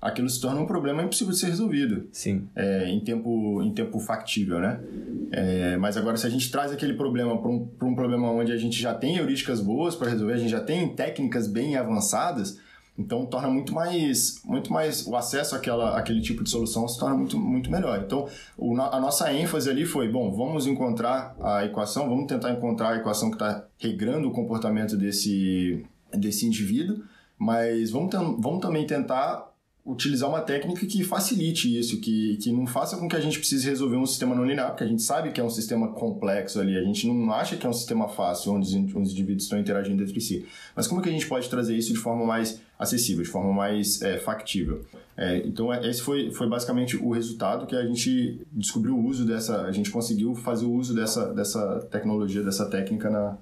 aquilo 0.00 0.28
se 0.28 0.40
torne 0.40 0.60
um 0.60 0.66
problema 0.66 1.02
impossível 1.02 1.32
de 1.32 1.38
ser 1.38 1.46
resolvido. 1.46 2.08
Sim. 2.10 2.48
É, 2.56 2.88
em, 2.88 3.00
tempo, 3.00 3.62
em 3.62 3.72
tempo 3.72 4.00
factível, 4.00 4.58
né? 4.58 4.80
É, 5.30 5.76
mas 5.76 5.96
agora, 5.96 6.16
se 6.16 6.26
a 6.26 6.30
gente 6.30 6.50
traz 6.50 6.72
aquele 6.72 6.94
problema 6.94 7.40
para 7.40 7.50
um, 7.50 7.68
um 7.82 7.94
problema 7.94 8.30
onde 8.30 8.50
a 8.50 8.56
gente 8.56 8.80
já 8.80 8.94
tem 8.94 9.16
heurísticas 9.16 9.60
boas 9.60 9.94
para 9.94 10.10
resolver, 10.10 10.32
a 10.32 10.38
gente 10.38 10.50
já 10.50 10.60
tem 10.60 10.88
técnicas 10.94 11.46
bem 11.46 11.76
avançadas, 11.76 12.58
então 12.98 13.24
torna 13.24 13.48
muito 13.48 13.72
mais, 13.72 14.42
muito 14.44 14.72
mais 14.72 15.06
o 15.06 15.14
acesso 15.16 15.54
àquela, 15.54 15.96
àquele 15.96 16.20
tipo 16.20 16.42
de 16.42 16.50
solução 16.50 16.88
se 16.88 16.98
torna 16.98 17.16
muito, 17.16 17.38
muito 17.38 17.70
melhor. 17.70 18.02
Então, 18.04 18.26
o, 18.58 18.74
a 18.80 19.00
nossa 19.00 19.32
ênfase 19.32 19.70
ali 19.70 19.84
foi, 19.84 20.08
bom, 20.08 20.32
vamos 20.32 20.66
encontrar 20.66 21.36
a 21.40 21.64
equação, 21.64 22.08
vamos 22.08 22.26
tentar 22.26 22.50
encontrar 22.50 22.90
a 22.90 22.96
equação 22.96 23.30
que 23.30 23.36
está 23.36 23.64
regrando 23.78 24.28
o 24.28 24.32
comportamento 24.32 24.96
desse 24.96 25.84
desse 26.12 26.46
indivíduo, 26.46 27.02
mas 27.38 27.90
vamos, 27.90 28.10
vamos 28.38 28.60
também 28.60 28.86
tentar 28.86 29.50
utilizar 29.84 30.28
uma 30.28 30.40
técnica 30.40 30.84
que 30.86 31.02
facilite 31.02 31.78
isso, 31.78 32.00
que, 32.00 32.36
que 32.36 32.52
não 32.52 32.66
faça 32.66 32.96
com 32.96 33.08
que 33.08 33.16
a 33.16 33.20
gente 33.20 33.38
precise 33.38 33.66
resolver 33.66 33.96
um 33.96 34.06
sistema 34.06 34.34
não 34.34 34.44
linear, 34.44 34.70
porque 34.70 34.84
a 34.84 34.86
gente 34.86 35.02
sabe 35.02 35.32
que 35.32 35.40
é 35.40 35.44
um 35.44 35.50
sistema 35.50 35.88
complexo 35.88 36.60
ali, 36.60 36.76
a 36.76 36.82
gente 36.82 37.06
não 37.06 37.32
acha 37.32 37.56
que 37.56 37.66
é 37.66 37.68
um 37.68 37.72
sistema 37.72 38.06
fácil 38.08 38.52
onde 38.52 38.66
os, 38.66 38.94
os 38.94 39.12
indivíduos 39.12 39.44
estão 39.44 39.58
interagindo 39.58 40.02
entre 40.02 40.20
si. 40.20 40.46
Mas 40.76 40.86
como 40.86 41.00
que 41.00 41.08
a 41.08 41.12
gente 41.12 41.26
pode 41.26 41.48
trazer 41.48 41.76
isso 41.76 41.92
de 41.92 41.98
forma 41.98 42.26
mais 42.26 42.60
acessível, 42.78 43.22
de 43.22 43.30
forma 43.30 43.52
mais 43.52 44.02
é, 44.02 44.18
factível? 44.18 44.84
É, 45.16 45.38
então 45.46 45.72
é, 45.72 45.88
esse 45.88 46.02
foi, 46.02 46.30
foi 46.30 46.48
basicamente 46.48 46.96
o 46.96 47.10
resultado 47.10 47.66
que 47.66 47.74
a 47.74 47.84
gente 47.86 48.46
descobriu 48.52 48.94
o 48.94 49.06
uso 49.06 49.24
dessa, 49.24 49.62
a 49.62 49.72
gente 49.72 49.90
conseguiu 49.90 50.34
fazer 50.34 50.66
o 50.66 50.72
uso 50.72 50.94
dessa, 50.94 51.32
dessa 51.32 51.80
tecnologia, 51.90 52.42
dessa 52.42 52.66
técnica 52.66 53.08
na, 53.08 53.36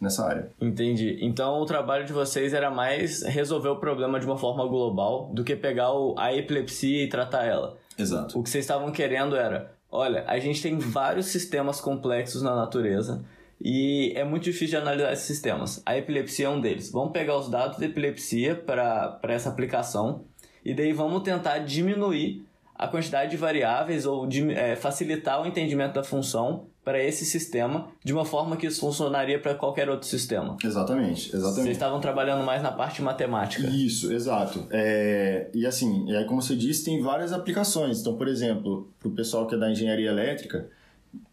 nessa 0.00 0.26
área. 0.26 0.50
Entendi. 0.60 1.18
Então 1.20 1.60
o 1.60 1.66
trabalho 1.66 2.04
de 2.04 2.12
vocês 2.12 2.52
era 2.52 2.70
mais 2.70 3.22
resolver 3.22 3.68
o 3.68 3.76
problema 3.76 4.20
de 4.20 4.26
uma 4.26 4.36
forma 4.36 4.66
global 4.66 5.30
do 5.32 5.42
que 5.42 5.56
pegar 5.56 5.92
o, 5.92 6.14
a 6.18 6.34
epilepsia 6.34 7.04
e 7.04 7.08
tratar 7.08 7.44
ela. 7.44 7.76
Exato. 7.98 8.38
O 8.38 8.42
que 8.42 8.50
vocês 8.50 8.64
estavam 8.64 8.92
querendo 8.92 9.36
era, 9.36 9.72
olha, 9.90 10.24
a 10.26 10.38
gente 10.38 10.62
tem 10.62 10.78
vários 10.78 11.26
sistemas 11.26 11.80
complexos 11.80 12.42
na 12.42 12.54
natureza 12.54 13.24
e 13.60 14.12
é 14.14 14.22
muito 14.22 14.44
difícil 14.44 14.68
de 14.68 14.76
analisar 14.76 15.12
esses 15.12 15.26
sistemas. 15.26 15.82
A 15.86 15.96
epilepsia 15.96 16.46
é 16.46 16.50
um 16.50 16.60
deles. 16.60 16.90
Vamos 16.92 17.12
pegar 17.12 17.36
os 17.38 17.48
dados 17.48 17.78
da 17.78 17.86
epilepsia 17.86 18.54
para 18.54 19.18
essa 19.28 19.48
aplicação 19.48 20.24
e 20.64 20.74
daí 20.74 20.92
vamos 20.92 21.22
tentar 21.22 21.58
diminuir 21.60 22.44
a 22.74 22.86
quantidade 22.86 23.30
de 23.30 23.36
variáveis 23.38 24.04
ou 24.04 24.26
de, 24.26 24.52
é, 24.52 24.76
facilitar 24.76 25.42
o 25.42 25.46
entendimento 25.46 25.94
da 25.94 26.04
função 26.04 26.66
para 26.86 27.02
esse 27.02 27.26
sistema 27.26 27.88
de 28.04 28.12
uma 28.12 28.24
forma 28.24 28.56
que 28.56 28.64
isso 28.64 28.78
funcionaria 28.78 29.40
para 29.40 29.56
qualquer 29.56 29.90
outro 29.90 30.06
sistema. 30.06 30.56
Exatamente, 30.62 31.34
exatamente. 31.34 31.62
Vocês 31.62 31.76
estavam 31.76 32.00
trabalhando 32.00 32.44
mais 32.44 32.62
na 32.62 32.70
parte 32.70 33.02
matemática. 33.02 33.66
Isso, 33.66 34.12
exato. 34.12 34.68
É, 34.70 35.50
e 35.52 35.66
assim, 35.66 36.08
aí, 36.14 36.24
como 36.26 36.40
você 36.40 36.54
disse, 36.54 36.84
tem 36.84 37.02
várias 37.02 37.32
aplicações. 37.32 38.00
Então, 38.00 38.16
por 38.16 38.28
exemplo, 38.28 38.88
para 39.00 39.08
o 39.08 39.10
pessoal 39.10 39.48
que 39.48 39.56
é 39.56 39.58
da 39.58 39.68
engenharia 39.68 40.08
elétrica, 40.08 40.70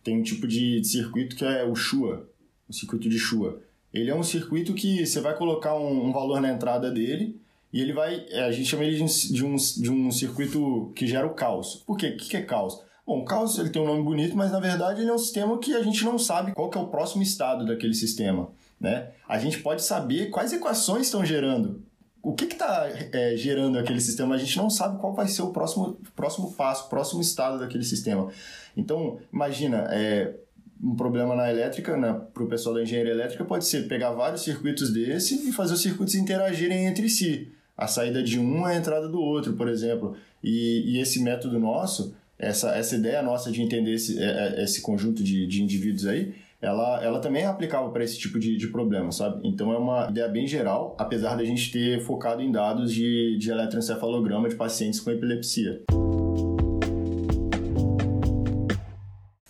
tem 0.04 0.18
um 0.18 0.24
tipo 0.24 0.48
de 0.48 0.84
circuito 0.84 1.36
que 1.36 1.46
é 1.46 1.64
o 1.64 1.76
Shua, 1.76 2.28
o 2.68 2.74
circuito 2.74 3.08
de 3.08 3.20
Shua. 3.20 3.62
Ele 3.94 4.10
é 4.10 4.16
um 4.16 4.24
circuito 4.24 4.74
que 4.74 5.06
você 5.06 5.22
vai 5.22 5.38
colocar 5.38 5.76
um, 5.76 6.08
um 6.08 6.12
valor 6.12 6.42
na 6.42 6.50
entrada 6.50 6.90
dele 6.90 7.40
e 7.72 7.80
ele 7.80 7.94
vai. 7.94 8.26
É, 8.32 8.46
a 8.46 8.52
gente 8.52 8.68
chama 8.68 8.86
ele 8.86 8.96
de 8.96 9.04
um, 9.04 9.06
de 9.06 9.46
um, 9.46 9.56
de 9.56 9.92
um 9.92 10.12
circuito 10.12 10.92
que 10.96 11.06
gera 11.06 11.28
o 11.28 11.36
caos. 11.36 11.84
Por 11.86 11.96
quê? 11.96 12.08
O 12.08 12.18
que 12.18 12.36
é 12.36 12.42
caos? 12.42 12.82
Bom, 13.06 13.20
o 13.20 13.26
caos 13.26 13.58
ele 13.60 13.70
tem 13.70 13.82
um 13.82 13.86
nome 13.86 14.04
bonito, 14.04 14.36
mas 14.36 14.52
na 14.52 14.60
verdade 14.60 15.02
ele 15.02 15.10
é 15.10 15.14
um 15.14 15.18
sistema 15.18 15.58
que 15.58 15.76
a 15.76 15.84
gente 15.84 16.04
não 16.06 16.18
sabe 16.18 16.54
qual 16.54 16.72
é 16.74 16.78
o 16.78 16.88
próximo 16.88 17.22
estado 17.22 17.66
daquele 17.66 17.94
sistema. 17.94 18.50
Né? 18.80 19.10
A 19.28 19.38
gente 19.38 19.60
pode 19.60 19.84
saber 19.84 20.30
quais 20.30 20.54
equações 20.54 21.08
estão 21.08 21.26
gerando. 21.26 21.84
O 22.22 22.34
que 22.34 22.46
está 22.46 22.88
é, 23.12 23.36
gerando 23.36 23.78
aquele 23.78 24.00
sistema? 24.00 24.36
A 24.36 24.38
gente 24.38 24.56
não 24.58 24.70
sabe 24.70 24.98
qual 24.98 25.14
vai 25.14 25.28
ser 25.28 25.42
o 25.42 25.52
próximo, 25.52 26.00
próximo 26.16 26.54
passo, 26.54 26.88
próximo 26.88 27.22
estado 27.22 27.60
daquele 27.60 27.84
sistema. 27.84 28.30
Então, 28.78 29.20
imagina, 29.32 29.90
é, 29.92 30.34
um 30.82 30.96
problema 30.96 31.36
na 31.36 31.50
elétrica, 31.50 31.98
né, 31.98 32.22
para 32.34 32.44
o 32.44 32.48
pessoal 32.48 32.76
da 32.76 32.82
engenharia 32.82 33.12
elétrica, 33.12 33.44
pode 33.44 33.66
ser 33.66 33.90
pegar 33.90 34.12
vários 34.12 34.42
circuitos 34.42 34.92
desse 34.92 35.50
e 35.50 35.52
fazer 35.52 35.74
os 35.74 35.82
circuitos 35.82 36.16
interagirem 36.16 36.86
entre 36.86 37.10
si. 37.10 37.52
A 37.78 37.88
saída 37.88 38.24
de 38.24 38.40
um 38.40 38.68
é 38.68 38.76
a 38.76 38.78
entrada 38.78 39.10
do 39.10 39.20
outro, 39.20 39.54
por 39.54 39.68
exemplo. 39.68 40.16
E, 40.44 40.94
e 40.94 41.02
esse 41.02 41.22
método 41.22 41.60
nosso, 41.60 42.16
essa, 42.48 42.76
essa 42.76 42.96
ideia 42.96 43.22
nossa 43.22 43.52
de 43.52 43.62
entender 43.62 43.94
esse, 43.94 44.22
é, 44.22 44.60
é, 44.60 44.64
esse 44.64 44.82
conjunto 44.82 45.24
de, 45.24 45.48
de 45.48 45.64
indivíduos 45.64 46.06
aí, 46.06 46.34
ela, 46.62 47.04
ela 47.04 47.20
também 47.20 47.44
é 47.44 47.46
aplicável 47.46 47.90
para 47.90 48.04
esse 48.04 48.18
tipo 48.18 48.40
de, 48.40 48.56
de 48.56 48.68
problema, 48.68 49.12
sabe? 49.12 49.46
Então 49.48 49.74
é 49.74 49.78
uma 49.78 50.10
ideia 50.10 50.28
bem 50.28 50.48
geral, 50.48 50.96
apesar 50.98 51.36
da 51.36 51.44
gente 51.44 51.72
ter 51.72 52.02
focado 52.02 52.42
em 52.42 52.52
dados 52.52 52.94
de, 52.94 53.38
de 53.38 53.52
eletroencefalograma 53.52 54.48
de 54.48 54.56
pacientes 54.56 55.00
com 55.00 55.12
epilepsia. 55.12 55.82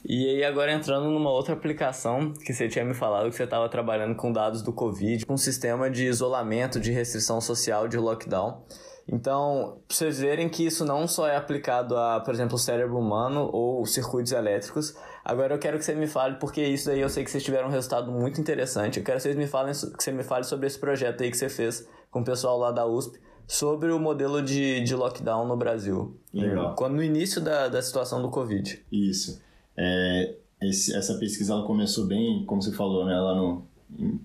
E 0.05 0.27
aí 0.27 0.43
agora 0.43 0.71
entrando 0.71 1.09
numa 1.09 1.31
outra 1.31 1.53
aplicação 1.53 2.33
que 2.33 2.53
você 2.53 2.67
tinha 2.67 2.85
me 2.85 2.93
falado 2.93 3.29
que 3.29 3.35
você 3.35 3.45
estava 3.45 3.67
trabalhando 3.69 4.15
com 4.15 4.31
dados 4.31 4.61
do 4.61 4.71
Covid, 4.71 5.25
com 5.25 5.33
um 5.33 5.37
sistema 5.37 5.89
de 5.89 6.05
isolamento, 6.05 6.79
de 6.79 6.91
restrição 6.91 7.41
social, 7.41 7.87
de 7.87 7.97
lockdown. 7.97 8.63
Então, 9.07 9.79
pra 9.87 9.95
vocês 9.95 10.19
verem 10.19 10.47
que 10.47 10.65
isso 10.65 10.85
não 10.85 11.07
só 11.07 11.27
é 11.27 11.35
aplicado 11.35 11.97
a, 11.97 12.19
por 12.21 12.33
exemplo, 12.33 12.55
o 12.55 12.59
cérebro 12.59 12.97
humano 12.97 13.49
ou 13.51 13.85
circuitos 13.85 14.31
elétricos. 14.31 14.95
Agora 15.25 15.53
eu 15.53 15.59
quero 15.59 15.77
que 15.77 15.85
você 15.85 15.93
me 15.93 16.07
fale, 16.07 16.35
porque 16.35 16.61
isso 16.61 16.87
daí 16.87 17.01
eu 17.01 17.09
sei 17.09 17.23
que 17.23 17.31
vocês 17.31 17.43
tiveram 17.43 17.67
um 17.67 17.71
resultado 17.71 18.11
muito 18.11 18.39
interessante. 18.39 18.99
Eu 18.99 19.05
quero 19.05 19.17
que 19.17 19.23
vocês 19.23 19.35
me 19.35 19.47
falem, 19.47 19.73
que 19.73 20.03
você 20.03 20.11
me 20.11 20.23
fale 20.23 20.45
sobre 20.45 20.67
esse 20.67 20.79
projeto 20.79 21.21
aí 21.21 21.29
que 21.29 21.37
você 21.37 21.49
fez 21.49 21.87
com 22.09 22.21
o 22.21 22.23
pessoal 22.23 22.57
lá 22.57 22.71
da 22.71 22.85
USP, 22.85 23.19
sobre 23.45 23.91
o 23.91 23.99
modelo 23.99 24.41
de, 24.41 24.81
de 24.81 24.95
lockdown 24.95 25.47
no 25.47 25.57
Brasil. 25.57 26.15
Legal. 26.33 26.75
Quando, 26.75 26.95
no 26.95 27.03
início 27.03 27.41
da, 27.41 27.67
da 27.67 27.81
situação 27.81 28.21
do 28.21 28.29
Covid. 28.29 28.81
Isso. 28.91 29.41
É, 29.75 30.35
esse, 30.61 30.95
essa 30.95 31.15
pesquisa 31.15 31.53
ela 31.53 31.65
começou 31.65 32.05
bem, 32.05 32.45
como 32.45 32.61
você 32.61 32.71
falou, 32.71 33.05
né, 33.05 33.19
lá 33.19 33.35
no, 33.35 33.65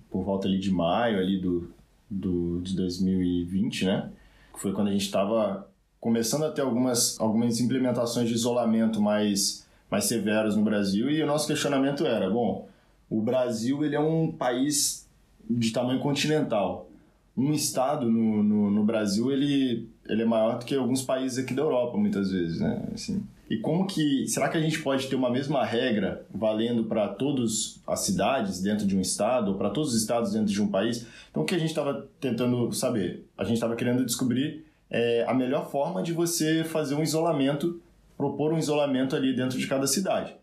por 0.09 0.23
volta 0.23 0.47
ali 0.47 0.59
de 0.59 0.71
maio 0.71 1.19
ali 1.19 1.39
do, 1.39 1.69
do, 2.09 2.61
de 2.61 2.75
2020, 2.75 3.85
né? 3.85 4.11
Foi 4.59 4.73
quando 4.73 4.89
a 4.89 4.91
gente 4.91 5.05
estava 5.05 5.67
começando 6.01 6.43
a 6.43 6.51
ter 6.51 6.61
algumas, 6.61 7.19
algumas 7.19 7.59
implementações 7.61 8.27
de 8.27 8.35
isolamento 8.35 9.01
mais, 9.01 9.65
mais 9.89 10.05
severos 10.05 10.55
no 10.55 10.63
Brasil 10.63 11.09
e 11.09 11.21
o 11.23 11.25
nosso 11.25 11.47
questionamento 11.47 12.05
era, 12.05 12.29
bom, 12.29 12.67
o 13.09 13.21
Brasil 13.21 13.83
ele 13.85 13.95
é 13.95 13.99
um 13.99 14.31
país 14.31 15.07
de 15.49 15.71
tamanho 15.71 15.99
continental. 16.01 16.89
Um 17.37 17.53
estado 17.53 18.09
no, 18.11 18.43
no, 18.43 18.69
no 18.69 18.83
Brasil 18.83 19.31
ele, 19.31 19.87
ele 20.07 20.23
é 20.23 20.25
maior 20.25 20.59
do 20.59 20.65
que 20.65 20.75
alguns 20.75 21.01
países 21.01 21.37
aqui 21.37 21.53
da 21.53 21.61
Europa, 21.61 21.97
muitas 21.97 22.31
vezes, 22.31 22.59
né? 22.59 22.83
Assim, 22.93 23.23
e 23.49 23.57
como 23.57 23.87
que. 23.87 24.27
Será 24.27 24.47
que 24.47 24.57
a 24.57 24.61
gente 24.61 24.79
pode 24.79 25.07
ter 25.07 25.15
uma 25.15 25.29
mesma 25.29 25.65
regra 25.65 26.23
valendo 26.33 26.83
para 26.83 27.07
todas 27.07 27.81
as 27.87 28.01
cidades 28.01 28.61
dentro 28.61 28.85
de 28.85 28.95
um 28.95 29.01
estado, 29.01 29.51
ou 29.51 29.57
para 29.57 29.71
todos 29.71 29.93
os 29.93 29.99
estados 29.99 30.33
dentro 30.33 30.53
de 30.53 30.61
um 30.61 30.67
país? 30.67 31.07
Então, 31.31 31.41
o 31.41 31.45
que 31.45 31.55
a 31.55 31.57
gente 31.57 31.69
estava 31.69 32.07
tentando 32.21 32.71
saber? 32.71 33.25
A 33.35 33.43
gente 33.43 33.55
estava 33.55 33.75
querendo 33.75 34.05
descobrir 34.05 34.65
é, 34.87 35.25
a 35.27 35.33
melhor 35.33 35.69
forma 35.71 36.03
de 36.03 36.13
você 36.13 36.63
fazer 36.63 36.93
um 36.93 37.01
isolamento, 37.01 37.81
propor 38.15 38.53
um 38.53 38.57
isolamento 38.59 39.15
ali 39.15 39.35
dentro 39.35 39.57
de 39.57 39.65
cada 39.65 39.87
cidade. 39.87 40.35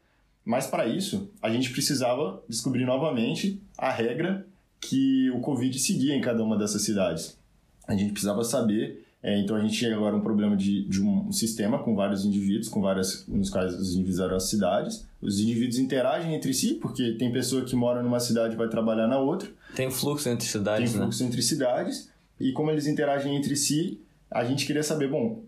Mas, 0.44 0.66
para 0.66 0.86
isso, 0.86 1.30
a 1.40 1.48
gente 1.48 1.70
precisava 1.70 2.42
descobrir 2.48 2.84
novamente 2.84 3.62
a 3.78 3.90
regra 3.90 4.44
que 4.80 5.30
o 5.30 5.40
Covid 5.40 5.78
seguia 5.78 6.14
em 6.14 6.20
cada 6.20 6.42
uma 6.42 6.58
dessas 6.58 6.82
cidades. 6.82 7.38
A 7.86 7.94
gente 7.94 8.10
precisava 8.10 8.42
saber 8.42 9.05
é, 9.22 9.40
então 9.40 9.56
a 9.56 9.60
gente 9.60 9.76
tinha 9.76 9.94
agora 9.94 10.14
um 10.14 10.20
problema 10.20 10.56
de, 10.56 10.84
de 10.84 11.02
um 11.02 11.32
sistema 11.32 11.78
com 11.82 11.94
vários 11.96 12.24
indivíduos, 12.24 12.68
com 12.68 12.80
várias, 12.80 13.26
nos 13.26 13.50
quais 13.50 13.74
os 13.74 13.94
indivíduos 13.94 14.20
eram 14.20 14.36
as 14.36 14.48
cidades. 14.48 15.06
Os 15.20 15.40
indivíduos 15.40 15.78
interagem 15.78 16.34
entre 16.34 16.52
si, 16.54 16.74
porque 16.74 17.12
tem 17.12 17.32
pessoa 17.32 17.64
que 17.64 17.74
mora 17.74 18.02
numa 18.02 18.20
cidade 18.20 18.54
e 18.54 18.56
vai 18.56 18.68
trabalhar 18.68 19.08
na 19.08 19.18
outra. 19.18 19.48
Tem 19.74 19.90
fluxo 19.90 20.28
entre 20.28 20.46
cidades, 20.46 20.92
Tem 20.92 21.00
fluxo 21.00 21.22
né? 21.22 21.28
entre 21.28 21.42
cidades. 21.42 22.10
E 22.38 22.52
como 22.52 22.70
eles 22.70 22.86
interagem 22.86 23.34
entre 23.34 23.56
si, 23.56 24.00
a 24.30 24.44
gente 24.44 24.66
queria 24.66 24.82
saber, 24.82 25.10
bom, 25.10 25.42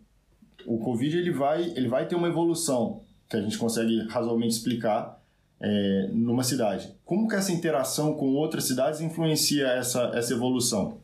o 0.66 0.78
Covid 0.78 1.16
ele 1.16 1.30
vai, 1.30 1.62
ele 1.76 1.88
vai 1.88 2.06
ter 2.06 2.14
uma 2.14 2.28
evolução 2.28 3.02
que 3.28 3.36
a 3.36 3.40
gente 3.40 3.58
consegue 3.58 4.06
razoavelmente 4.08 4.54
explicar 4.54 5.22
é, 5.60 6.08
numa 6.12 6.42
cidade. 6.42 6.94
Como 7.04 7.28
que 7.28 7.36
essa 7.36 7.52
interação 7.52 8.14
com 8.14 8.34
outras 8.34 8.64
cidades 8.64 9.00
influencia 9.00 9.66
essa, 9.68 10.10
essa 10.14 10.32
evolução? 10.32 10.98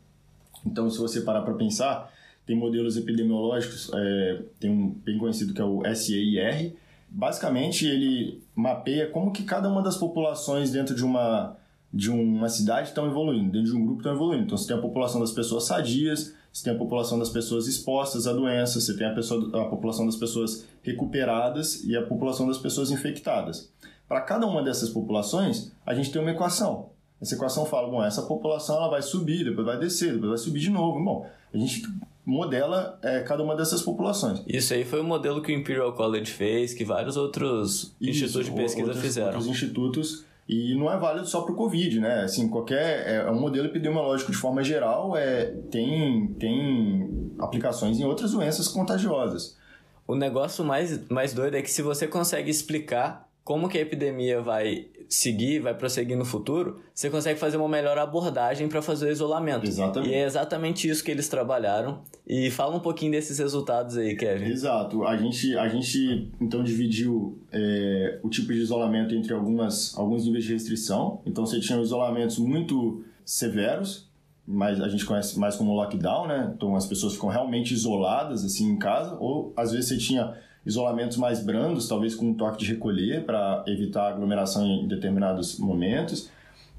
Então, 0.66 0.88
se 0.88 0.98
você 0.98 1.20
parar 1.20 1.42
para 1.42 1.54
pensar, 1.54 2.10
tem 2.46 2.56
modelos 2.56 2.96
epidemiológicos, 2.96 3.90
é, 3.94 4.42
tem 4.60 4.70
um 4.70 4.90
bem 4.90 5.18
conhecido 5.18 5.54
que 5.54 5.60
é 5.60 5.64
o 5.64 5.82
SEIR. 5.94 6.74
Basicamente, 7.08 7.86
ele 7.86 8.42
mapeia 8.54 9.08
como 9.08 9.32
que 9.32 9.44
cada 9.44 9.68
uma 9.68 9.82
das 9.82 9.96
populações 9.96 10.70
dentro 10.70 10.94
de 10.94 11.04
uma, 11.04 11.56
de 11.92 12.10
uma 12.10 12.48
cidade 12.48 12.88
estão 12.88 13.06
evoluindo, 13.06 13.52
dentro 13.52 13.70
de 13.70 13.76
um 13.76 13.84
grupo 13.84 14.00
estão 14.00 14.12
evoluindo. 14.12 14.44
Então, 14.44 14.58
você 14.58 14.66
tem 14.66 14.76
a 14.76 14.80
população 14.80 15.20
das 15.20 15.32
pessoas 15.32 15.64
sadias, 15.64 16.34
você 16.52 16.64
tem 16.64 16.74
a 16.74 16.78
população 16.78 17.18
das 17.18 17.30
pessoas 17.30 17.66
expostas 17.66 18.26
à 18.26 18.32
doença, 18.32 18.80
você 18.80 18.96
tem 18.96 19.06
a, 19.06 19.14
pessoa, 19.14 19.62
a 19.62 19.68
população 19.68 20.06
das 20.06 20.16
pessoas 20.16 20.66
recuperadas 20.82 21.82
e 21.84 21.96
a 21.96 22.02
população 22.02 22.46
das 22.46 22.58
pessoas 22.58 22.90
infectadas. 22.90 23.72
Para 24.06 24.20
cada 24.20 24.46
uma 24.46 24.62
dessas 24.62 24.90
populações, 24.90 25.72
a 25.86 25.94
gente 25.94 26.12
tem 26.12 26.20
uma 26.20 26.30
equação. 26.30 26.90
Essa 27.20 27.36
equação 27.36 27.64
fala, 27.64 27.88
bom, 27.88 28.04
essa 28.04 28.22
população 28.22 28.76
ela 28.76 28.88
vai 28.88 29.00
subir, 29.00 29.44
depois 29.44 29.66
vai 29.66 29.78
descer, 29.78 30.12
depois 30.12 30.28
vai 30.28 30.38
subir 30.38 30.60
de 30.60 30.70
novo. 30.70 31.02
Bom, 31.02 31.26
a 31.52 31.56
gente 31.56 31.82
modela 32.24 32.98
é, 33.02 33.20
cada 33.20 33.42
uma 33.42 33.54
dessas 33.54 33.82
populações. 33.82 34.42
Isso 34.46 34.72
aí 34.72 34.84
foi 34.84 35.00
o 35.00 35.04
modelo 35.04 35.42
que 35.42 35.52
o 35.52 35.54
Imperial 35.54 35.92
College 35.92 36.30
fez, 36.30 36.72
que 36.72 36.84
vários 36.84 37.16
outros 37.16 37.94
Isso, 38.00 38.24
institutos 38.24 38.46
de 38.46 38.52
pesquisa 38.52 38.86
outros, 38.86 39.02
fizeram. 39.02 39.28
Outros 39.28 39.46
institutos 39.46 40.24
e 40.48 40.74
não 40.74 40.92
é 40.92 40.98
válido 40.98 41.26
só 41.26 41.40
para 41.40 41.52
o 41.52 41.56
Covid, 41.56 42.00
né? 42.00 42.22
Assim, 42.22 42.48
qualquer 42.48 43.06
é, 43.06 43.16
é 43.26 43.30
um 43.30 43.40
modelo 43.40 43.66
epidemiológico 43.66 44.30
de 44.30 44.36
forma 44.36 44.62
geral 44.62 45.16
é 45.16 45.46
tem 45.70 46.28
tem 46.38 47.32
aplicações 47.38 47.98
em 47.98 48.04
outras 48.04 48.32
doenças 48.32 48.68
contagiosas. 48.68 49.56
O 50.06 50.14
negócio 50.14 50.64
mais 50.64 51.08
mais 51.08 51.32
doido 51.32 51.56
é 51.56 51.62
que 51.62 51.70
se 51.70 51.80
você 51.80 52.06
consegue 52.06 52.50
explicar 52.50 53.26
como 53.44 53.68
que 53.68 53.76
a 53.76 53.82
epidemia 53.82 54.40
vai 54.40 54.86
seguir, 55.06 55.60
vai 55.60 55.74
prosseguir 55.74 56.16
no 56.16 56.24
futuro, 56.24 56.80
você 56.94 57.10
consegue 57.10 57.38
fazer 57.38 57.58
uma 57.58 57.68
melhor 57.68 57.98
abordagem 57.98 58.68
para 58.68 58.80
fazer 58.80 59.06
o 59.06 59.12
isolamento. 59.12 59.66
Exatamente. 59.66 60.10
E 60.10 60.14
é 60.14 60.24
exatamente 60.24 60.88
isso 60.88 61.04
que 61.04 61.10
eles 61.10 61.28
trabalharam. 61.28 62.02
E 62.26 62.50
fala 62.50 62.74
um 62.74 62.80
pouquinho 62.80 63.12
desses 63.12 63.38
resultados 63.38 63.96
aí, 63.98 64.16
Kevin. 64.16 64.46
Exato. 64.46 65.04
A 65.04 65.16
gente, 65.16 65.56
a 65.56 65.68
gente 65.68 66.32
então 66.40 66.64
dividiu 66.64 67.38
é, 67.52 68.18
o 68.22 68.30
tipo 68.30 68.52
de 68.52 68.60
isolamento 68.60 69.14
entre 69.14 69.34
algumas, 69.34 69.96
alguns 69.96 70.24
níveis 70.24 70.44
de 70.44 70.52
restrição. 70.54 71.20
Então 71.26 71.44
você 71.44 71.60
tinha 71.60 71.78
isolamentos 71.80 72.38
muito 72.38 73.04
severos, 73.24 74.10
mas 74.46 74.80
a 74.80 74.88
gente 74.88 75.04
conhece 75.04 75.38
mais 75.38 75.54
como 75.54 75.74
lockdown, 75.74 76.26
né? 76.26 76.52
Então 76.56 76.74
as 76.74 76.86
pessoas 76.86 77.14
ficam 77.14 77.28
realmente 77.28 77.72
isoladas 77.74 78.44
assim 78.44 78.70
em 78.70 78.78
casa, 78.78 79.16
ou 79.20 79.52
às 79.56 79.72
vezes 79.72 79.88
você 79.88 79.98
tinha 79.98 80.34
isolamentos 80.64 81.16
mais 81.16 81.44
brandos, 81.44 81.88
talvez 81.88 82.14
com 82.14 82.30
um 82.30 82.34
toque 82.34 82.58
de 82.58 82.66
recolher 82.72 83.24
para 83.24 83.64
evitar 83.66 84.08
aglomeração 84.08 84.66
em 84.66 84.88
determinados 84.88 85.58
momentos. 85.58 86.30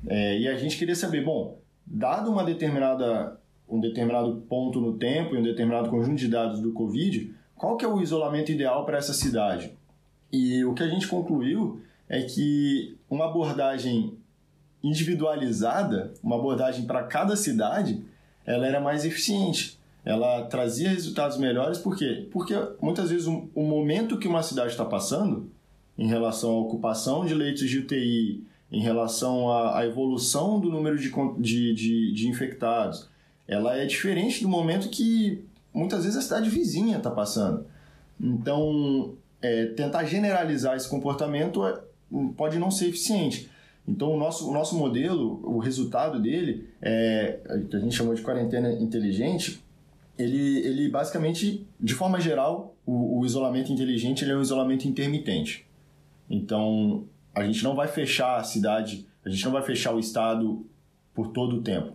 É, 0.07 0.39
e 0.39 0.47
a 0.47 0.57
gente 0.57 0.77
queria 0.77 0.95
saber, 0.95 1.23
bom, 1.23 1.59
dado 1.85 2.31
uma 2.31 2.43
determinada, 2.43 3.39
um 3.69 3.79
determinado 3.79 4.43
ponto 4.49 4.81
no 4.81 4.93
tempo 4.97 5.35
e 5.35 5.37
um 5.37 5.43
determinado 5.43 5.89
conjunto 5.89 6.17
de 6.17 6.27
dados 6.27 6.59
do 6.59 6.71
Covid, 6.71 7.33
qual 7.55 7.77
que 7.77 7.85
é 7.85 7.87
o 7.87 8.01
isolamento 8.01 8.51
ideal 8.51 8.85
para 8.85 8.97
essa 8.97 9.13
cidade? 9.13 9.71
E 10.31 10.63
o 10.65 10.73
que 10.73 10.83
a 10.83 10.87
gente 10.87 11.07
concluiu 11.07 11.81
é 12.09 12.21
que 12.21 12.97
uma 13.09 13.25
abordagem 13.25 14.17
individualizada, 14.83 16.13
uma 16.21 16.35
abordagem 16.35 16.85
para 16.85 17.03
cada 17.03 17.35
cidade, 17.35 18.03
ela 18.45 18.67
era 18.67 18.79
mais 18.79 19.05
eficiente 19.05 19.79
ela 20.05 20.43
trazia 20.43 20.89
resultados 20.89 21.37
melhores, 21.37 21.79
por 21.79 21.97
quê? 21.97 22.27
Porque 22.31 22.53
muitas 22.79 23.09
vezes 23.09 23.25
o, 23.25 23.49
momento 23.55 24.19
que 24.19 24.27
uma 24.27 24.43
cidade 24.43 24.69
está 24.69 24.85
passando, 24.85 25.49
em 25.97 26.07
relação 26.07 26.51
à 26.51 26.59
ocupação 26.59 27.25
de 27.25 27.33
leitos 27.33 27.67
de 27.67 27.79
UTI, 27.79 28.45
em 28.71 28.81
relação 28.81 29.49
à, 29.49 29.79
à 29.79 29.85
evolução 29.85 30.59
do 30.59 30.69
número 30.69 30.97
de, 30.97 31.11
de, 31.39 31.73
de, 31.73 32.13
de, 32.13 32.27
infectados, 32.27 33.09
ela 33.47 33.75
é 33.75 33.85
diferente 33.85 34.43
do 34.43 34.49
momento 34.49 34.89
que 34.89 35.43
muitas 35.73 36.03
vezes 36.03 36.17
a 36.17 36.21
cidade 36.21 36.49
vizinha 36.51 36.97
está 36.97 37.09
passando. 37.09 37.65
Então, 38.21 39.15
é, 39.41 39.67
tentar 39.67 40.03
generalizar 40.05 40.75
esse 40.75 40.87
comportamento 40.87 41.65
é, 41.65 41.79
pode 42.37 42.59
não 42.59 42.69
ser 42.69 42.89
eficiente. 42.89 43.49
Então, 43.87 44.11
o 44.11 44.17
nosso, 44.17 44.49
o 44.49 44.53
nosso 44.53 44.75
modelo, 44.75 45.39
o 45.43 45.57
resultado 45.57 46.19
dele, 46.19 46.67
é, 46.81 47.39
a 47.47 47.77
gente 47.79 47.95
chamou 47.95 48.13
de 48.13 48.21
quarentena 48.21 48.71
inteligente, 48.71 49.63
ele, 50.17 50.59
ele 50.59 50.89
basicamente, 50.89 51.65
de 51.79 51.93
forma 51.93 52.19
geral, 52.19 52.75
o, 52.85 53.19
o 53.19 53.25
isolamento 53.25 53.71
inteligente 53.71 54.29
é 54.29 54.35
um 54.35 54.41
isolamento 54.41 54.87
intermitente. 54.87 55.65
Então, 56.29 57.05
a 57.33 57.43
gente 57.43 57.63
não 57.63 57.75
vai 57.75 57.87
fechar 57.87 58.37
a 58.37 58.43
cidade, 58.43 59.05
a 59.25 59.29
gente 59.29 59.43
não 59.43 59.51
vai 59.51 59.61
fechar 59.61 59.93
o 59.93 59.99
estado 59.99 60.65
por 61.13 61.27
todo 61.27 61.57
o 61.57 61.61
tempo. 61.61 61.93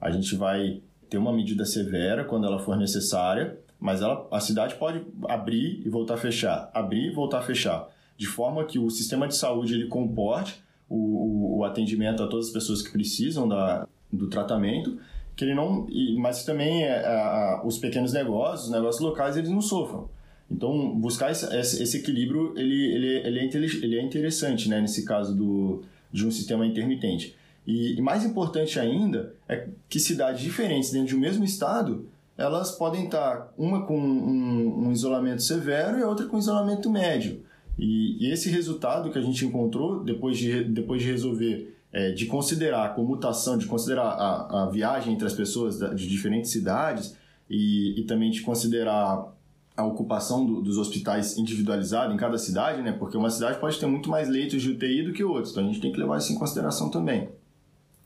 A 0.00 0.10
gente 0.10 0.34
vai 0.34 0.80
ter 1.08 1.18
uma 1.18 1.32
medida 1.32 1.64
severa 1.64 2.24
quando 2.24 2.46
ela 2.46 2.58
for 2.58 2.76
necessária, 2.76 3.58
mas 3.80 4.02
ela, 4.02 4.26
a 4.30 4.40
cidade 4.40 4.74
pode 4.74 5.04
abrir 5.28 5.82
e 5.84 5.88
voltar 5.88 6.14
a 6.14 6.18
fechar, 6.18 6.70
abrir 6.74 7.10
e 7.10 7.14
voltar 7.14 7.38
a 7.38 7.42
fechar, 7.42 7.88
de 8.16 8.26
forma 8.26 8.64
que 8.64 8.78
o 8.78 8.90
sistema 8.90 9.28
de 9.28 9.36
saúde 9.36 9.74
ele 9.74 9.86
comporte 9.86 10.62
o, 10.88 11.58
o, 11.58 11.64
atendimento 11.64 12.22
a 12.22 12.26
todas 12.26 12.46
as 12.46 12.52
pessoas 12.52 12.82
que 12.82 12.90
precisam 12.90 13.46
da, 13.46 13.86
do 14.12 14.28
tratamento, 14.28 14.98
que 15.38 15.44
ele 15.44 15.54
não, 15.54 15.86
mas 16.16 16.44
também 16.44 16.82
é, 16.82 16.98
a, 16.98 17.62
os 17.64 17.78
pequenos 17.78 18.12
negócios, 18.12 18.64
os 18.66 18.72
negócios 18.72 19.00
locais, 19.00 19.36
eles 19.36 19.48
não 19.48 19.60
sofram. 19.60 20.10
Então, 20.50 20.98
buscar 20.98 21.30
esse, 21.30 21.46
esse 21.54 21.96
equilíbrio, 21.96 22.54
ele, 22.56 22.92
ele, 22.92 23.06
ele, 23.24 23.38
é, 23.38 23.44
ele 23.84 23.98
é 24.00 24.02
interessante, 24.02 24.68
né, 24.68 24.80
nesse 24.80 25.04
caso 25.04 25.36
do, 25.36 25.84
de 26.10 26.26
um 26.26 26.30
sistema 26.32 26.66
intermitente. 26.66 27.36
E, 27.64 27.96
e 27.96 28.00
mais 28.00 28.24
importante 28.24 28.80
ainda 28.80 29.32
é 29.48 29.68
que 29.88 30.00
cidades 30.00 30.42
diferentes 30.42 30.90
dentro 30.90 31.06
de 31.06 31.14
um 31.14 31.20
mesmo 31.20 31.44
estado, 31.44 32.08
elas 32.36 32.72
podem 32.72 33.04
estar 33.04 33.54
uma 33.56 33.86
com 33.86 33.96
um, 33.96 34.88
um 34.88 34.92
isolamento 34.92 35.42
severo 35.42 36.00
e 36.00 36.02
a 36.02 36.08
outra 36.08 36.26
com 36.26 36.36
isolamento 36.36 36.90
médio. 36.90 37.44
E, 37.78 38.26
e, 38.26 38.32
esse 38.32 38.50
resultado 38.50 39.12
que 39.12 39.18
a 39.18 39.22
gente 39.22 39.46
encontrou 39.46 40.02
depois 40.02 40.36
de, 40.36 40.64
depois 40.64 41.00
de 41.00 41.08
resolver, 41.08 41.77
é, 41.92 42.12
de 42.12 42.26
considerar 42.26 42.84
a 42.84 42.88
comutação, 42.90 43.56
de 43.56 43.66
considerar 43.66 44.08
a, 44.08 44.64
a 44.64 44.70
viagem 44.70 45.14
entre 45.14 45.26
as 45.26 45.32
pessoas 45.32 45.78
de 45.78 46.08
diferentes 46.08 46.50
cidades 46.50 47.16
e, 47.48 48.00
e 48.00 48.04
também 48.04 48.30
de 48.30 48.42
considerar 48.42 49.32
a 49.76 49.84
ocupação 49.84 50.44
do, 50.44 50.60
dos 50.60 50.76
hospitais 50.76 51.38
individualizado 51.38 52.12
em 52.12 52.16
cada 52.16 52.36
cidade, 52.36 52.82
né? 52.82 52.92
Porque 52.92 53.16
uma 53.16 53.30
cidade 53.30 53.58
pode 53.58 53.78
ter 53.78 53.86
muito 53.86 54.10
mais 54.10 54.28
leitos 54.28 54.60
de 54.60 54.72
UTI 54.72 55.04
do 55.04 55.12
que 55.12 55.22
outros, 55.22 55.52
então 55.52 55.62
a 55.62 55.66
gente 55.66 55.80
tem 55.80 55.92
que 55.92 55.98
levar 55.98 56.18
isso 56.18 56.32
em 56.32 56.36
consideração 56.36 56.90
também. 56.90 57.28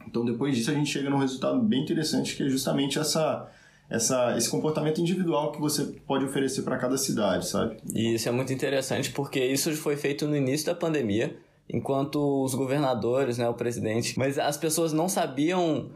Então, 0.06 0.24
depois 0.24 0.54
disso, 0.54 0.70
a 0.70 0.74
gente 0.74 0.90
chega 0.90 1.08
num 1.08 1.16
resultado 1.16 1.58
bem 1.60 1.82
interessante, 1.82 2.36
que 2.36 2.42
é 2.42 2.48
justamente 2.48 2.98
essa, 2.98 3.48
essa, 3.88 4.36
esse 4.36 4.50
comportamento 4.50 5.00
individual 5.00 5.52
que 5.52 5.60
você 5.60 5.84
pode 6.06 6.24
oferecer 6.24 6.62
para 6.62 6.76
cada 6.76 6.98
cidade, 6.98 7.48
sabe? 7.48 7.78
E 7.94 8.14
isso 8.14 8.28
é 8.28 8.32
muito 8.32 8.52
interessante, 8.52 9.10
porque 9.10 9.42
isso 9.42 9.72
foi 9.72 9.96
feito 9.96 10.28
no 10.28 10.36
início 10.36 10.66
da 10.66 10.74
pandemia, 10.74 11.34
enquanto 11.68 12.44
os 12.44 12.54
governadores, 12.54 13.38
né, 13.38 13.48
o 13.48 13.54
presidente, 13.54 14.18
mas 14.18 14.38
as 14.38 14.56
pessoas 14.56 14.92
não 14.92 15.08
sabiam 15.08 15.90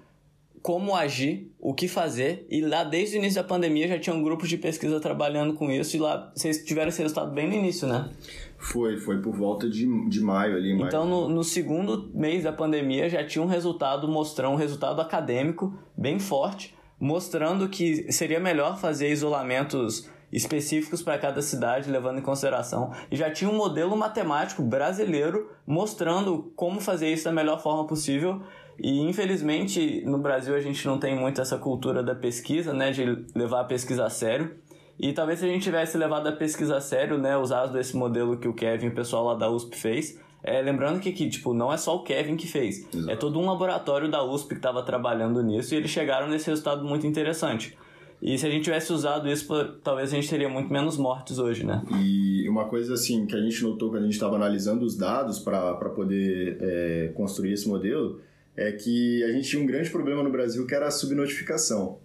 como 0.67 0.97
agir, 0.97 1.53
o 1.61 1.73
que 1.73 1.87
fazer, 1.87 2.45
e 2.51 2.61
lá 2.61 2.83
desde 2.83 3.17
o 3.17 3.19
início 3.19 3.41
da 3.41 3.47
pandemia 3.47 3.87
já 3.87 4.01
tinha 4.01 4.15
um 4.15 4.21
grupo 4.21 4.49
de 4.49 4.59
pesquisa 4.59 4.99
trabalhando 4.99 5.55
com 5.55 5.71
isso, 5.71 5.97
e 5.97 6.01
lá 6.01 6.33
vocês 6.35 6.65
tiveram 6.65 6.89
esse 6.89 7.01
resultado 7.01 7.31
bem 7.33 7.47
no 7.47 7.55
início, 7.55 7.87
né? 7.87 8.11
Foi, 8.59 8.97
foi 8.97 9.23
por 9.23 9.33
volta 9.33 9.71
de, 9.71 9.87
de 10.09 10.21
maio 10.21 10.57
ali. 10.57 10.75
Maio. 10.75 10.89
Então, 10.89 11.07
no, 11.07 11.29
no 11.29 11.45
segundo 11.45 12.11
mês 12.13 12.43
da 12.43 12.53
pandemia 12.53 13.09
já 13.09 13.25
tinha 13.25 13.45
um 13.45 13.47
resultado 13.47 14.09
mostrando, 14.09 14.55
um 14.55 14.57
resultado 14.57 15.01
acadêmico 15.01 15.73
bem 15.97 16.19
forte, 16.19 16.75
mostrando 16.99 17.69
que 17.69 18.11
seria 18.11 18.41
melhor 18.41 18.77
fazer 18.77 19.13
isolamentos 19.13 20.11
específicos 20.33 21.03
para 21.03 21.19
cada 21.19 21.41
cidade, 21.41 21.91
levando 21.91 22.19
em 22.19 22.23
consideração. 22.23 22.93
E 23.11 23.17
já 23.17 23.31
tinha 23.31 23.51
um 23.51 23.57
modelo 23.57 23.97
matemático 23.97 24.63
brasileiro 24.63 25.51
mostrando 25.67 26.53
como 26.57 26.81
fazer 26.81 27.13
isso 27.13 27.25
da 27.25 27.33
melhor 27.33 27.63
forma 27.63 27.87
possível 27.87 28.43
e 28.79 29.01
infelizmente 29.01 30.03
no 30.05 30.19
Brasil 30.19 30.55
a 30.55 30.61
gente 30.61 30.87
não 30.87 30.99
tem 30.99 31.19
muito 31.19 31.41
essa 31.41 31.57
cultura 31.59 32.03
da 32.03 32.15
pesquisa, 32.15 32.73
né, 32.73 32.91
de 32.91 33.25
levar 33.35 33.61
a 33.61 33.65
pesquisa 33.65 34.05
a 34.05 34.11
sério. 34.11 34.57
E 34.99 35.13
talvez 35.13 35.39
se 35.39 35.45
a 35.45 35.49
gente 35.49 35.63
tivesse 35.63 35.97
levado 35.99 36.27
a 36.27 36.33
pesquisa 36.33 36.77
a 36.77 36.81
sério, 36.81 37.19
né, 37.19 37.37
usado 37.37 37.79
esse 37.79 37.97
modelo 37.97 38.39
que 38.39 38.49
o 38.49 38.55
Kevin, 38.55 38.89
o 38.89 38.95
pessoal 38.95 39.25
lá 39.25 39.35
da 39.35 39.51
USP 39.51 39.77
fez, 39.77 40.19
é, 40.43 40.61
lembrando 40.63 41.01
que, 41.01 41.13
que 41.13 41.29
tipo, 41.29 41.53
não 41.53 41.73
é 41.73 41.77
só 41.77 41.97
o 41.97 42.03
Kevin 42.03 42.37
que 42.37 42.47
fez, 42.47 42.87
Exato. 42.95 43.11
é 43.11 43.17
todo 43.17 43.39
um 43.39 43.47
laboratório 43.47 44.11
da 44.11 44.23
USP 44.23 44.51
que 44.51 44.55
estava 44.55 44.83
trabalhando 44.83 45.43
nisso 45.43 45.75
e 45.75 45.77
eles 45.77 45.91
chegaram 45.91 46.29
nesse 46.29 46.49
resultado 46.49 46.85
muito 46.85 47.07
interessante. 47.07 47.77
E 48.21 48.39
se 48.39 48.47
a 48.47 48.51
gente 48.51 48.65
tivesse 48.65 48.93
usado 48.93 49.29
isso, 49.29 49.47
talvez 49.85 50.13
a 50.13 50.17
gente 50.17 50.29
teria 50.29 50.49
muito 50.49 50.73
menos 50.73 50.97
mortes 50.97 51.39
hoje, 51.39 51.65
né? 51.65 51.85
E 52.03 52.49
uma 52.49 52.67
coisa 52.67 52.95
assim 52.95 53.27
que 53.27 53.35
a 53.35 53.41
gente 53.41 53.63
notou 53.63 53.91
quando 53.91 54.03
a 54.03 54.07
gente 54.07 54.15
estava 54.15 54.37
analisando 54.37 54.85
os 54.85 54.97
dados 54.97 55.39
para 55.39 55.75
poder 55.91 56.57
é, 56.61 57.13
construir 57.15 57.53
esse 57.53 57.69
modelo 57.69 58.21
é 58.57 58.73
que 58.73 59.23
a 59.25 59.33
gente 59.33 59.49
tinha 59.49 59.63
um 59.63 59.67
grande 59.67 59.91
problema 59.91 60.23
no 60.23 60.31
Brasil 60.31 60.67
que 60.67 60.75
era 60.75 60.87
a 60.87 60.91
subnotificação. 60.91 61.99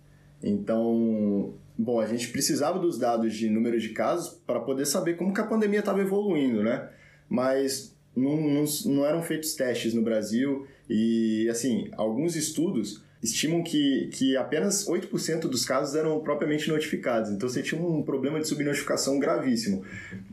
Então, 0.44 1.54
bom, 1.78 2.00
a 2.00 2.06
gente 2.06 2.28
precisava 2.30 2.78
dos 2.78 2.98
dados 2.98 3.34
de 3.34 3.50
número 3.50 3.80
de 3.80 3.90
casos 3.90 4.42
para 4.46 4.60
poder 4.60 4.86
saber 4.86 5.16
como 5.16 5.34
que 5.34 5.40
a 5.40 5.48
pandemia 5.48 5.80
estava 5.80 6.02
evoluindo, 6.02 6.62
né? 6.62 6.90
Mas 7.30 7.96
não, 8.16 8.36
não, 8.36 8.66
não 8.86 9.06
eram 9.06 9.22
feitos 9.22 9.54
testes 9.54 9.94
no 9.94 10.02
Brasil 10.02 10.68
e, 10.90 11.48
assim, 11.50 11.90
alguns 11.94 12.36
estudos 12.36 13.04
estimam 13.22 13.64
que, 13.64 14.10
que 14.14 14.36
apenas 14.36 14.88
8% 14.88 15.42
dos 15.42 15.64
casos 15.64 15.96
eram 15.96 16.20
propriamente 16.22 16.70
notificados. 16.70 17.30
Então 17.30 17.48
você 17.48 17.62
tinha 17.62 17.80
um 17.80 18.02
problema 18.02 18.40
de 18.40 18.48
subnotificação 18.48 19.20
gravíssimo. 19.20 19.84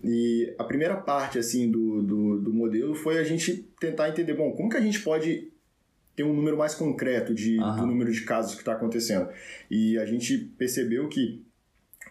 E 0.03 0.55
a 0.59 0.65
primeira 0.65 0.97
parte 0.97 1.39
assim 1.39 1.71
do, 1.71 2.03
do, 2.03 2.39
do 2.41 2.53
modelo 2.53 2.95
foi 2.95 3.19
a 3.19 3.25
gente 3.25 3.69
tentar 3.79 4.09
entender, 4.09 4.35
bom, 4.35 4.53
como 4.53 4.71
que 4.71 4.77
a 4.77 4.81
gente 4.81 5.01
pode 5.01 5.53
ter 6.17 6.25
um 6.25 6.33
número 6.33 6.57
mais 6.57 6.75
concreto 6.75 7.35
de, 7.35 7.59
uhum. 7.59 7.77
do 7.77 7.87
número 7.87 8.11
de 8.11 8.23
casos 8.23 8.55
que 8.55 8.61
está 8.61 8.73
acontecendo. 8.73 9.29
E 9.71 9.99
a 9.99 10.07
gente 10.07 10.37
percebeu 10.37 11.09
que 11.09 11.45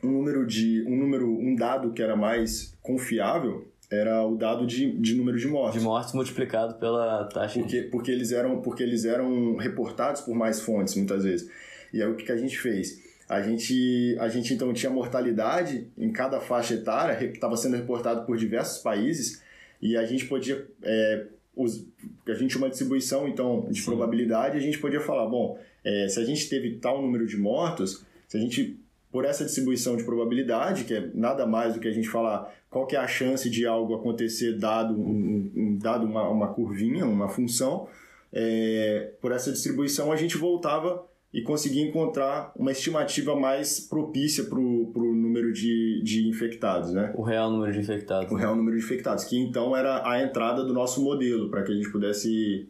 um 0.03 0.11
número 0.11 0.45
de 0.45 0.83
um 0.87 0.95
número 0.95 1.27
um 1.27 1.55
dado 1.55 1.91
que 1.91 2.03
era 2.03 2.15
mais 2.15 2.73
confiável 2.81 3.67
era 3.89 4.25
o 4.25 4.35
dado 4.35 4.65
de, 4.65 4.91
de 4.99 5.15
número 5.15 5.37
de 5.37 5.47
mortes. 5.47 5.79
De 5.79 5.85
mortes 5.85 6.13
multiplicado 6.13 6.75
pela 6.75 7.25
taxa. 7.25 7.59
Porque, 7.59 7.83
porque, 7.83 8.11
eles 8.11 8.31
eram, 8.31 8.61
porque 8.61 8.83
eles 8.83 9.05
eram 9.05 9.55
reportados 9.55 10.21
por 10.21 10.35
mais 10.35 10.59
fontes, 10.59 10.95
muitas 10.95 11.23
vezes. 11.23 11.49
E 11.93 12.01
aí 12.01 12.09
o 12.09 12.15
que, 12.15 12.25
que 12.25 12.31
a 12.31 12.37
gente 12.37 12.57
fez? 12.57 13.01
A 13.29 13.41
gente, 13.41 14.15
a 14.19 14.29
gente 14.29 14.53
então 14.53 14.73
tinha 14.73 14.89
mortalidade 14.89 15.87
em 15.97 16.11
cada 16.11 16.39
faixa 16.39 16.73
etária, 16.73 17.25
estava 17.25 17.57
sendo 17.57 17.75
reportado 17.75 18.25
por 18.25 18.37
diversos 18.37 18.81
países, 18.81 19.41
e 19.81 19.97
a 19.97 20.05
gente 20.05 20.25
podia 20.25 20.65
é, 20.81 21.25
os, 21.55 21.85
a 22.27 22.33
gente 22.33 22.51
tinha 22.51 22.61
uma 22.61 22.69
distribuição 22.69 23.27
então 23.27 23.67
de 23.69 23.79
Sim. 23.79 23.85
probabilidade, 23.85 24.57
a 24.57 24.61
gente 24.61 24.77
podia 24.77 25.01
falar, 25.01 25.25
bom, 25.27 25.59
é, 25.83 26.07
se 26.07 26.19
a 26.19 26.23
gente 26.23 26.47
teve 26.47 26.75
tal 26.75 27.01
número 27.01 27.25
de 27.25 27.35
mortos, 27.35 28.05
se 28.27 28.37
a 28.37 28.39
gente 28.39 28.79
por 29.17 29.25
essa 29.25 29.43
distribuição 29.43 29.97
de 29.97 30.03
probabilidade, 30.03 30.83
que 30.83 30.93
é 30.93 31.09
nada 31.11 31.47
mais 31.47 31.73
do 31.73 31.79
que 31.79 31.87
a 31.87 31.91
gente 31.91 32.07
falar 32.07 32.53
qual 32.69 32.85
que 32.85 32.95
é 32.95 32.99
a 32.99 33.07
chance 33.07 33.49
de 33.49 33.65
algo 33.65 33.95
acontecer 33.95 34.59
dado, 34.59 34.93
um, 34.93 35.51
um, 35.55 35.75
dado 35.75 36.05
uma, 36.05 36.29
uma 36.29 36.53
curvinha, 36.53 37.03
uma 37.03 37.27
função, 37.27 37.87
é, 38.31 39.13
por 39.19 39.31
essa 39.31 39.51
distribuição 39.51 40.11
a 40.11 40.15
gente 40.15 40.37
voltava 40.37 41.03
e 41.33 41.41
conseguir 41.41 41.81
encontrar 41.81 42.51
uma 42.55 42.71
estimativa 42.71 43.35
mais 43.35 43.79
propícia 43.79 44.43
para 44.43 44.59
o 44.59 45.15
número 45.15 45.51
de, 45.51 45.99
de 46.03 46.27
infectados, 46.27 46.93
né? 46.93 47.11
O 47.15 47.23
real 47.23 47.49
número 47.49 47.73
de 47.73 47.79
infectados. 47.79 48.31
O 48.31 48.35
real 48.35 48.55
número 48.55 48.77
de 48.77 48.83
infectados, 48.83 49.23
que 49.23 49.35
então 49.35 49.75
era 49.75 50.07
a 50.07 50.21
entrada 50.21 50.63
do 50.63 50.75
nosso 50.75 51.03
modelo, 51.03 51.49
para 51.49 51.63
que 51.63 51.71
a 51.71 51.75
gente 51.75 51.91
pudesse... 51.91 52.69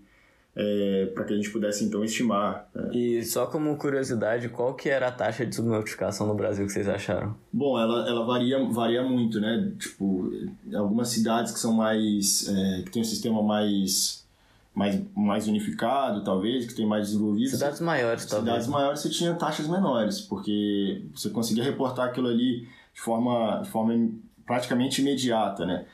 É, 0.60 1.12
para 1.13 1.24
que 1.24 1.34
a 1.34 1.36
gente 1.36 1.52
pudesse 1.52 1.86
então 1.86 2.04
estimar. 2.04 2.67
Né? 2.74 2.89
E 2.91 3.24
só 3.24 3.46
como 3.46 3.78
curiosidade, 3.78 4.50
qual 4.50 4.74
que 4.74 4.89
era 4.89 5.08
a 5.08 5.12
taxa 5.12 5.46
de 5.46 5.56
subnotificação 5.56 6.26
no 6.26 6.34
Brasil 6.34 6.65
que 6.65 6.72
vocês 6.72 6.89
acharam? 6.89 7.36
Bom, 7.54 7.80
ela, 7.80 8.10
ela 8.10 8.26
varia, 8.26 8.58
varia 8.65 9.04
muito, 9.04 9.39
né? 9.39 9.72
Tipo, 9.78 10.32
algumas 10.74 11.10
cidades 11.10 11.52
que 11.52 11.60
são 11.60 11.74
mais. 11.74 12.48
É, 12.50 12.82
que 12.82 12.91
tem 12.91 13.04
um 13.04 13.06
sistema 13.06 13.43
mais 13.43 14.26
mais, 14.78 15.02
mais 15.15 15.48
unificado, 15.48 16.24
talvez, 16.24 16.67
que 16.67 16.76
tem 16.76 16.86
mais 16.86 17.08
desenvolvido. 17.08 17.50
Cidades 17.50 17.82
maiores, 17.82 18.22
cidades 18.22 18.30
talvez. 18.30 18.63
Cidades 18.63 18.67
maiores 18.67 19.00
você 19.00 19.10
tinha 19.10 19.34
taxas 19.34 19.67
menores, 19.67 20.22
porque 20.22 21.02
você 21.15 21.32
conseguia 21.32 21.63
reportar 21.63 22.10
aquilo 22.10 22.28
ali 22.28 22.67
de 22.93 23.02
forma, 23.02 23.62
de 23.63 23.70
forma 23.70 24.12
praticamente 24.46 25.02
imediata, 25.02 25.65
né? 25.65 25.86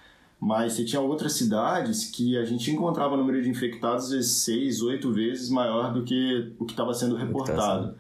Mas 0.46 0.74
você 0.74 0.84
tinha 0.84 1.02
outras 1.02 1.32
cidades 1.34 2.04
que 2.12 2.38
a 2.38 2.44
gente 2.44 2.70
encontrava 2.70 3.14
o 3.14 3.18
número 3.18 3.42
de 3.42 3.50
infectados 3.50 4.08
às 4.08 4.12
vezes 4.12 4.32
seis, 4.44 4.82
oito 4.82 5.10
vezes 5.10 5.50
maior 5.50 5.94
do 5.94 6.04
que 6.04 6.52
o 6.60 6.66
que 6.66 6.74
estava 6.74 6.94
sendo 6.94 7.16
reportado. 7.16 7.96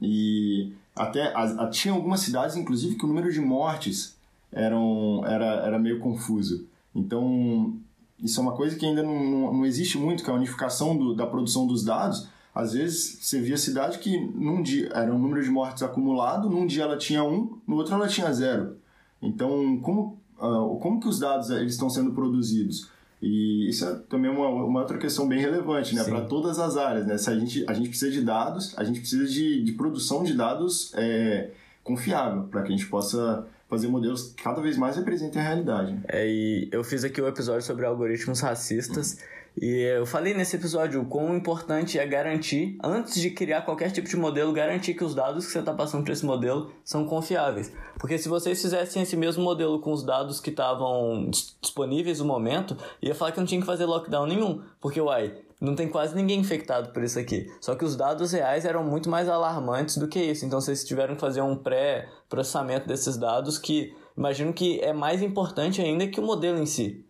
E 0.00 0.72
até 0.94 1.34
a, 1.34 1.64
a, 1.64 1.66
tinha 1.68 1.92
algumas 1.92 2.20
cidades, 2.20 2.54
inclusive, 2.54 2.94
que 2.94 3.04
o 3.04 3.08
número 3.08 3.32
de 3.32 3.40
mortes 3.40 4.16
eram, 4.52 5.24
era, 5.26 5.66
era 5.66 5.80
meio 5.80 5.98
confuso. 5.98 6.64
Então, 6.94 7.74
isso 8.22 8.38
é 8.38 8.42
uma 8.44 8.52
coisa 8.52 8.76
que 8.76 8.86
ainda 8.86 9.02
não, 9.02 9.24
não, 9.24 9.52
não 9.54 9.66
existe 9.66 9.98
muito, 9.98 10.22
que 10.22 10.30
é 10.30 10.32
a 10.32 10.36
unificação 10.36 10.96
do, 10.96 11.12
da 11.12 11.26
produção 11.26 11.66
dos 11.66 11.84
dados. 11.84 12.28
Às 12.54 12.72
vezes 12.72 13.18
você 13.20 13.40
via 13.40 13.56
cidade 13.56 13.98
que 13.98 14.16
num 14.16 14.62
dia 14.62 14.90
era 14.94 15.12
um 15.12 15.18
número 15.18 15.42
de 15.42 15.50
mortes 15.50 15.82
acumulado, 15.82 16.48
num 16.48 16.68
dia 16.68 16.84
ela 16.84 16.96
tinha 16.96 17.24
um, 17.24 17.58
no 17.66 17.74
outro 17.74 17.94
ela 17.94 18.06
tinha 18.06 18.32
zero. 18.32 18.76
Então, 19.20 19.76
como, 19.80 20.20
uh, 20.40 20.78
como 20.78 21.00
que 21.00 21.08
os 21.08 21.18
dados 21.18 21.50
eles 21.50 21.72
estão 21.72 21.90
sendo 21.90 22.12
produzidos? 22.12 22.88
E 23.22 23.68
isso 23.68 23.84
é 23.84 23.94
também 24.08 24.30
uma, 24.30 24.48
uma 24.48 24.80
outra 24.80 24.96
questão 24.96 25.28
bem 25.28 25.38
relevante, 25.38 25.94
né? 25.94 26.02
Para 26.04 26.22
todas 26.22 26.58
as 26.58 26.76
áreas, 26.76 27.06
né? 27.06 27.18
Se 27.18 27.28
a 27.28 27.38
gente, 27.38 27.64
a 27.68 27.74
gente 27.74 27.90
precisa 27.90 28.10
de 28.10 28.22
dados, 28.22 28.72
a 28.78 28.84
gente 28.84 29.00
precisa 29.00 29.26
de, 29.26 29.62
de 29.62 29.72
produção 29.72 30.24
de 30.24 30.32
dados 30.32 30.92
é, 30.94 31.50
confiável, 31.84 32.44
para 32.44 32.62
que 32.62 32.68
a 32.68 32.76
gente 32.76 32.86
possa 32.86 33.46
fazer 33.68 33.88
modelos 33.88 34.32
que 34.32 34.42
cada 34.42 34.60
vez 34.60 34.76
mais 34.76 34.96
representem 34.96 35.40
a 35.40 35.44
realidade. 35.44 35.96
É, 36.08 36.26
e 36.26 36.68
eu 36.72 36.82
fiz 36.82 37.04
aqui 37.04 37.20
o 37.20 37.24
um 37.24 37.28
episódio 37.28 37.62
sobre 37.62 37.84
algoritmos 37.84 38.40
racistas. 38.40 39.12
Uhum. 39.12 39.39
E 39.60 39.82
eu 39.82 40.06
falei 40.06 40.32
nesse 40.32 40.56
episódio 40.56 41.02
o 41.02 41.04
quão 41.04 41.36
importante 41.36 41.98
é 41.98 42.06
garantir, 42.06 42.78
antes 42.82 43.20
de 43.20 43.28
criar 43.30 43.60
qualquer 43.60 43.90
tipo 43.90 44.08
de 44.08 44.16
modelo, 44.16 44.54
garantir 44.54 44.94
que 44.94 45.04
os 45.04 45.14
dados 45.14 45.44
que 45.44 45.52
você 45.52 45.58
está 45.58 45.74
passando 45.74 46.02
para 46.02 46.14
esse 46.14 46.24
modelo 46.24 46.72
são 46.82 47.04
confiáveis. 47.04 47.70
Porque 47.98 48.16
se 48.16 48.26
vocês 48.26 48.62
fizessem 48.62 49.02
esse 49.02 49.18
mesmo 49.18 49.44
modelo 49.44 49.78
com 49.78 49.92
os 49.92 50.02
dados 50.02 50.40
que 50.40 50.48
estavam 50.48 51.28
disponíveis 51.60 52.20
no 52.20 52.24
momento, 52.24 52.74
ia 53.02 53.14
falar 53.14 53.32
que 53.32 53.38
não 53.38 53.46
tinha 53.46 53.60
que 53.60 53.66
fazer 53.66 53.84
lockdown 53.84 54.26
nenhum. 54.26 54.62
Porque, 54.80 54.98
uai, 54.98 55.34
não 55.60 55.76
tem 55.76 55.90
quase 55.90 56.16
ninguém 56.16 56.40
infectado 56.40 56.90
por 56.90 57.02
isso 57.02 57.18
aqui. 57.18 57.46
Só 57.60 57.74
que 57.74 57.84
os 57.84 57.94
dados 57.94 58.32
reais 58.32 58.64
eram 58.64 58.82
muito 58.82 59.10
mais 59.10 59.28
alarmantes 59.28 59.98
do 59.98 60.08
que 60.08 60.18
isso. 60.18 60.46
Então 60.46 60.58
vocês 60.58 60.82
tiveram 60.84 61.16
que 61.16 61.20
fazer 61.20 61.42
um 61.42 61.54
pré-processamento 61.54 62.88
desses 62.88 63.18
dados 63.18 63.58
que 63.58 63.94
imagino 64.16 64.54
que 64.54 64.80
é 64.80 64.94
mais 64.94 65.20
importante 65.20 65.82
ainda 65.82 66.06
que 66.06 66.18
o 66.18 66.22
modelo 66.22 66.58
em 66.58 66.64
si. 66.64 67.04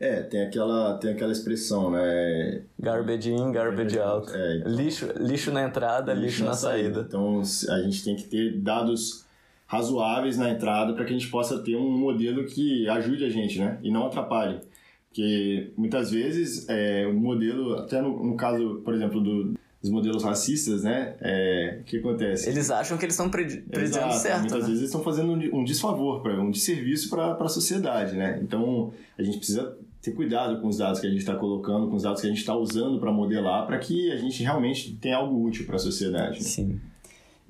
É, 0.00 0.22
tem 0.22 0.42
aquela, 0.42 0.96
tem 0.98 1.10
aquela 1.10 1.32
expressão, 1.32 1.90
né? 1.90 2.62
Garbage 2.78 3.32
in, 3.32 3.50
garbage 3.50 3.98
out. 3.98 4.30
É, 4.32 4.58
então, 4.58 4.72
lixo, 4.72 5.06
lixo 5.18 5.50
na 5.50 5.64
entrada, 5.64 6.12
lixo, 6.14 6.26
lixo 6.26 6.44
na, 6.44 6.50
na 6.50 6.56
saída. 6.56 6.94
saída. 6.94 7.06
Então 7.08 7.40
a 7.40 7.82
gente 7.82 8.04
tem 8.04 8.14
que 8.14 8.24
ter 8.24 8.58
dados 8.58 9.26
razoáveis 9.66 10.38
na 10.38 10.50
entrada 10.50 10.94
para 10.94 11.04
que 11.04 11.10
a 11.12 11.18
gente 11.18 11.28
possa 11.28 11.58
ter 11.58 11.76
um 11.76 11.90
modelo 11.98 12.44
que 12.46 12.88
ajude 12.88 13.24
a 13.24 13.28
gente, 13.28 13.58
né? 13.58 13.78
E 13.82 13.90
não 13.90 14.06
atrapalhe. 14.06 14.60
Porque 15.08 15.72
muitas 15.76 16.12
vezes 16.12 16.68
é, 16.68 17.04
o 17.06 17.12
modelo, 17.12 17.74
até 17.74 18.00
no, 18.00 18.24
no 18.24 18.36
caso, 18.36 18.80
por 18.84 18.94
exemplo, 18.94 19.20
do, 19.20 19.54
dos 19.82 19.90
modelos 19.90 20.22
racistas, 20.22 20.84
né? 20.84 21.16
É, 21.20 21.78
o 21.80 21.84
que 21.84 21.98
acontece? 21.98 22.48
Eles 22.48 22.70
acham 22.70 22.96
que 22.96 23.04
eles 23.04 23.14
estão 23.14 23.28
predizendo 23.28 24.12
certo. 24.12 24.40
Muitas 24.40 24.60
né? 24.60 24.66
vezes 24.66 24.78
eles 24.78 24.90
estão 24.90 25.02
fazendo 25.02 25.32
um, 25.32 25.64
desfavor, 25.64 26.26
um 26.28 26.52
desserviço 26.52 27.10
para 27.10 27.32
a 27.32 27.48
sociedade, 27.48 28.16
né? 28.16 28.38
Então 28.40 28.92
a 29.18 29.22
gente 29.22 29.38
precisa 29.38 29.76
ter 30.00 30.12
cuidado 30.12 30.60
com 30.60 30.68
os 30.68 30.78
dados 30.78 31.00
que 31.00 31.06
a 31.06 31.10
gente 31.10 31.20
está 31.20 31.34
colocando, 31.34 31.88
com 31.88 31.96
os 31.96 32.02
dados 32.02 32.20
que 32.20 32.26
a 32.26 32.30
gente 32.30 32.40
está 32.40 32.54
usando 32.54 32.98
para 33.00 33.12
modelar, 33.12 33.66
para 33.66 33.78
que 33.78 34.12
a 34.12 34.16
gente 34.16 34.42
realmente 34.42 34.94
tenha 34.94 35.16
algo 35.16 35.44
útil 35.44 35.66
para 35.66 35.76
a 35.76 35.78
sociedade. 35.78 36.38
Né? 36.38 36.44
Sim. 36.44 36.80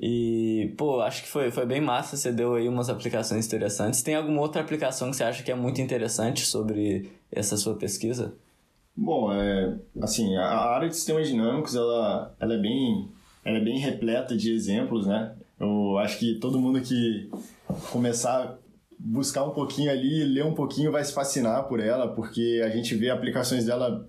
E, 0.00 0.72
pô, 0.76 1.00
acho 1.00 1.22
que 1.24 1.28
foi, 1.28 1.50
foi 1.50 1.66
bem 1.66 1.80
massa, 1.80 2.16
você 2.16 2.30
deu 2.30 2.54
aí 2.54 2.68
umas 2.68 2.88
aplicações 2.88 3.46
interessantes. 3.46 4.02
Tem 4.02 4.14
alguma 4.14 4.40
outra 4.40 4.62
aplicação 4.62 5.10
que 5.10 5.16
você 5.16 5.24
acha 5.24 5.42
que 5.42 5.50
é 5.50 5.56
muito 5.56 5.80
interessante 5.80 6.46
sobre 6.46 7.10
essa 7.32 7.56
sua 7.56 7.74
pesquisa? 7.74 8.34
Bom, 8.96 9.32
é, 9.32 9.76
assim, 10.00 10.36
a 10.36 10.46
área 10.46 10.88
de 10.88 10.94
sistemas 10.94 11.28
dinâmicos, 11.28 11.74
ela, 11.74 12.34
ela, 12.38 12.54
é 12.54 12.58
bem, 12.58 13.08
ela 13.44 13.58
é 13.58 13.60
bem 13.60 13.78
repleta 13.78 14.36
de 14.36 14.52
exemplos, 14.52 15.06
né? 15.06 15.34
Eu 15.58 15.98
acho 15.98 16.18
que 16.18 16.36
todo 16.36 16.60
mundo 16.60 16.80
que 16.80 17.28
começar 17.90 18.56
buscar 18.98 19.44
um 19.44 19.50
pouquinho 19.50 19.90
ali, 19.90 20.24
ler 20.24 20.44
um 20.44 20.54
pouquinho, 20.54 20.90
vai 20.90 21.04
se 21.04 21.12
fascinar 21.12 21.64
por 21.64 21.80
ela, 21.80 22.08
porque 22.08 22.62
a 22.64 22.68
gente 22.68 22.94
vê 22.94 23.10
aplicações 23.10 23.64
dela 23.64 24.08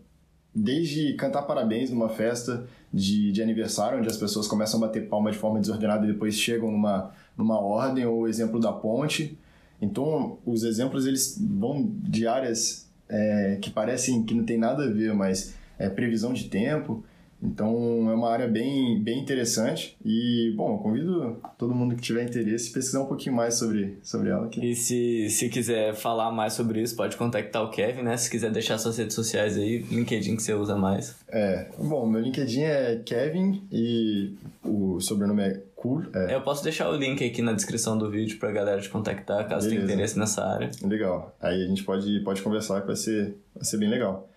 desde 0.54 1.14
cantar 1.14 1.44
parabéns 1.44 1.92
numa 1.92 2.10
festa 2.10 2.68
de, 2.92 3.32
de 3.32 3.42
aniversário, 3.42 4.00
onde 4.00 4.08
as 4.08 4.18
pessoas 4.18 4.48
começam 4.48 4.84
a 4.84 4.88
bater 4.88 5.08
palma 5.08 5.32
de 5.32 5.38
forma 5.38 5.60
desordenada 5.60 6.06
e 6.06 6.12
depois 6.12 6.36
chegam 6.36 6.72
numa, 6.72 7.12
numa 7.38 7.60
ordem, 7.60 8.06
ou 8.06 8.22
o 8.22 8.28
exemplo 8.28 8.60
da 8.60 8.72
ponte. 8.72 9.38
Então, 9.82 10.40
os 10.46 10.64
exemplos 10.64 11.06
eles 11.06 11.40
vão 11.40 11.90
de 12.02 12.28
áreas 12.28 12.90
é, 13.08 13.58
que 13.62 13.70
parecem 13.70 14.24
que 14.24 14.34
não 14.34 14.44
tem 14.44 14.58
nada 14.58 14.84
a 14.84 14.90
ver, 14.90 15.14
mas 15.14 15.56
é 15.78 15.88
previsão 15.90 16.34
de 16.34 16.50
tempo, 16.50 17.04
então 17.42 18.10
é 18.10 18.14
uma 18.14 18.30
área 18.30 18.48
bem, 18.48 19.02
bem 19.02 19.20
interessante 19.20 19.96
e, 20.04 20.54
bom, 20.56 20.78
convido 20.78 21.38
todo 21.58 21.74
mundo 21.74 21.96
que 21.96 22.02
tiver 22.02 22.24
interesse 22.24 22.70
a 22.72 22.74
pesquisar 22.74 23.02
um 23.02 23.06
pouquinho 23.06 23.36
mais 23.36 23.56
sobre, 23.56 23.98
sobre 24.04 24.30
ela 24.30 24.46
aqui. 24.46 24.64
E 24.64 24.76
se, 24.76 25.30
se 25.30 25.50
quiser 25.50 25.96
falar 25.96 26.32
mais 26.32 26.54
sobre 26.54 26.82
isso, 26.82 26.96
pode 26.96 27.16
contactar 27.16 27.64
o 27.64 27.70
Kevin, 27.70 28.04
né? 28.04 28.18
Se 28.18 28.30
quiser 28.30 28.52
deixar 28.52 28.78
suas 28.78 28.98
redes 28.98 29.16
sociais 29.16 29.58
aí, 29.58 29.80
LinkedIn 29.80 30.36
que 30.36 30.44
você 30.44 30.54
usa 30.54 30.76
mais. 30.76 31.16
É, 31.30 31.68
bom, 31.78 32.06
meu 32.06 32.22
LinkedIn 32.22 32.62
é 32.62 33.02
Kevin 33.06 33.64
e 33.72 34.34
o 34.64 35.00
sobrenome 35.00 35.44
é 35.44 35.62
Cool. 35.80 36.04
É. 36.14 36.36
Eu 36.36 36.42
posso 36.42 36.62
deixar 36.62 36.90
o 36.90 36.96
link 36.98 37.26
aqui 37.26 37.42
na 37.42 37.54
descrição 37.54 37.98
do 37.98 38.12
vídeo 38.12 38.38
pra 38.38 38.52
galera 38.52 38.82
te 38.82 38.90
contactar, 38.90 39.48
caso 39.48 39.66
Beleza. 39.70 39.86
tenha 39.86 39.94
interesse 39.96 40.20
nessa 40.20 40.44
área. 40.44 40.70
Legal. 40.84 41.34
Aí 41.40 41.64
a 41.64 41.68
gente 41.68 41.86
pode, 41.86 42.20
pode 42.20 42.42
conversar 42.42 42.82
que 42.82 42.88
vai 42.88 42.98
ser, 42.98 43.34
vai 43.56 43.64
ser 43.64 43.78
bem 43.78 43.90
legal. 43.90 44.28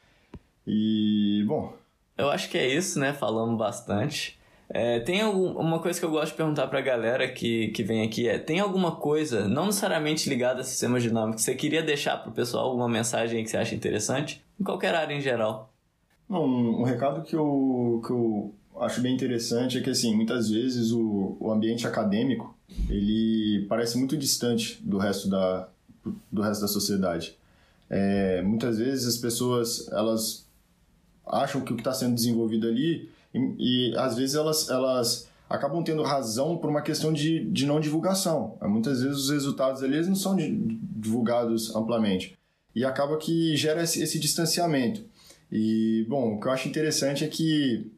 E, 0.65 1.43
bom, 1.49 1.75
eu 2.17 2.31
acho 2.31 2.49
que 2.51 2.59
é 2.59 2.67
isso, 2.67 2.99
né? 2.99 3.13
Falamos 3.13 3.59
bastante. 3.59 4.39
É, 4.75 5.01
tem 5.01 5.21
algum, 5.21 5.53
uma 5.59 5.81
coisa 5.81 5.99
que 6.01 6.07
eu 6.07 6.11
gosto 6.11 6.33
de 6.33 6.37
perguntar 6.39 6.67
pra 6.67 6.81
galera 6.81 7.29
que, 7.29 7.69
que 7.69 7.83
vem 7.83 8.03
aqui 8.03 8.27
é: 8.27 8.39
tem 8.39 8.59
alguma 8.59 8.97
coisa, 8.97 9.47
não 9.47 9.67
necessariamente 9.67 10.29
ligada 10.31 10.63
a 10.63 10.65
sistemas 10.65 11.03
dinâmicos, 11.03 11.43
que 11.43 11.51
você 11.51 11.55
queria 11.55 11.83
deixar 11.83 12.17
pro 12.17 12.33
pessoal 12.33 12.69
alguma 12.69 12.89
mensagem 12.89 13.45
que 13.45 13.51
você 13.51 13.59
acha 13.59 13.75
interessante? 13.75 14.43
Em 14.59 14.65
qualquer 14.65 14.95
área 14.95 15.15
em 15.15 15.21
geral. 15.21 15.73
Não, 16.29 16.45
um, 16.47 16.81
um 16.81 16.85
recado 16.85 17.23
que 17.23 17.37
eu, 17.37 18.01
que 18.07 18.11
eu 18.11 18.55
acho 18.81 19.03
bem 19.03 19.15
interessante 19.15 19.77
é 19.77 19.81
que, 19.83 19.91
assim, 19.91 20.17
muitas 20.17 20.49
vezes 20.49 20.91
o, 20.93 21.37
o 21.39 21.53
ambiente 21.53 21.87
acadêmico 21.87 22.57
ele 22.89 23.67
parece 23.69 23.99
muito 23.99 24.17
distante 24.17 24.81
do 24.83 24.97
resto 24.97 25.29
da, 25.29 25.69
do 26.31 26.41
resto 26.41 26.63
da 26.63 26.69
sociedade. 26.69 27.37
É, 27.91 28.41
muitas 28.41 28.79
vezes 28.79 29.07
as 29.07 29.19
pessoas 29.19 29.87
elas 29.93 30.47
acham 31.27 31.61
que 31.61 31.73
o 31.73 31.77
que 31.77 31.81
está 31.81 31.93
sendo 31.93 32.15
desenvolvido 32.15 32.67
ali 32.67 33.11
e, 33.35 33.91
e, 33.91 33.97
às 33.97 34.17
vezes 34.17 34.35
elas, 34.35 34.69
elas 34.69 35.29
acabam 35.49 35.83
tendo 35.83 36.03
razão 36.03 36.57
por 36.57 36.71
uma 36.71 36.83
questão 36.83 37.13
de, 37.13 37.45
de 37.51 37.67
não 37.67 37.81
divulgação. 37.81 38.57
Muitas 38.63 39.03
vezes 39.03 39.19
os 39.19 39.31
resultados 39.31 39.83
ali 39.83 40.05
não 40.07 40.15
são 40.15 40.37
divulgados 40.37 41.75
amplamente 41.75 42.39
e 42.75 42.85
acaba 42.85 43.17
que 43.17 43.57
gera 43.57 43.83
esse, 43.83 44.03
esse 44.03 44.19
distanciamento. 44.19 45.05
E, 45.51 46.07
bom, 46.09 46.35
o 46.35 46.41
que 46.41 46.47
eu 46.47 46.53
acho 46.53 46.69
interessante 46.69 47.25
é 47.25 47.29
que 47.29 47.91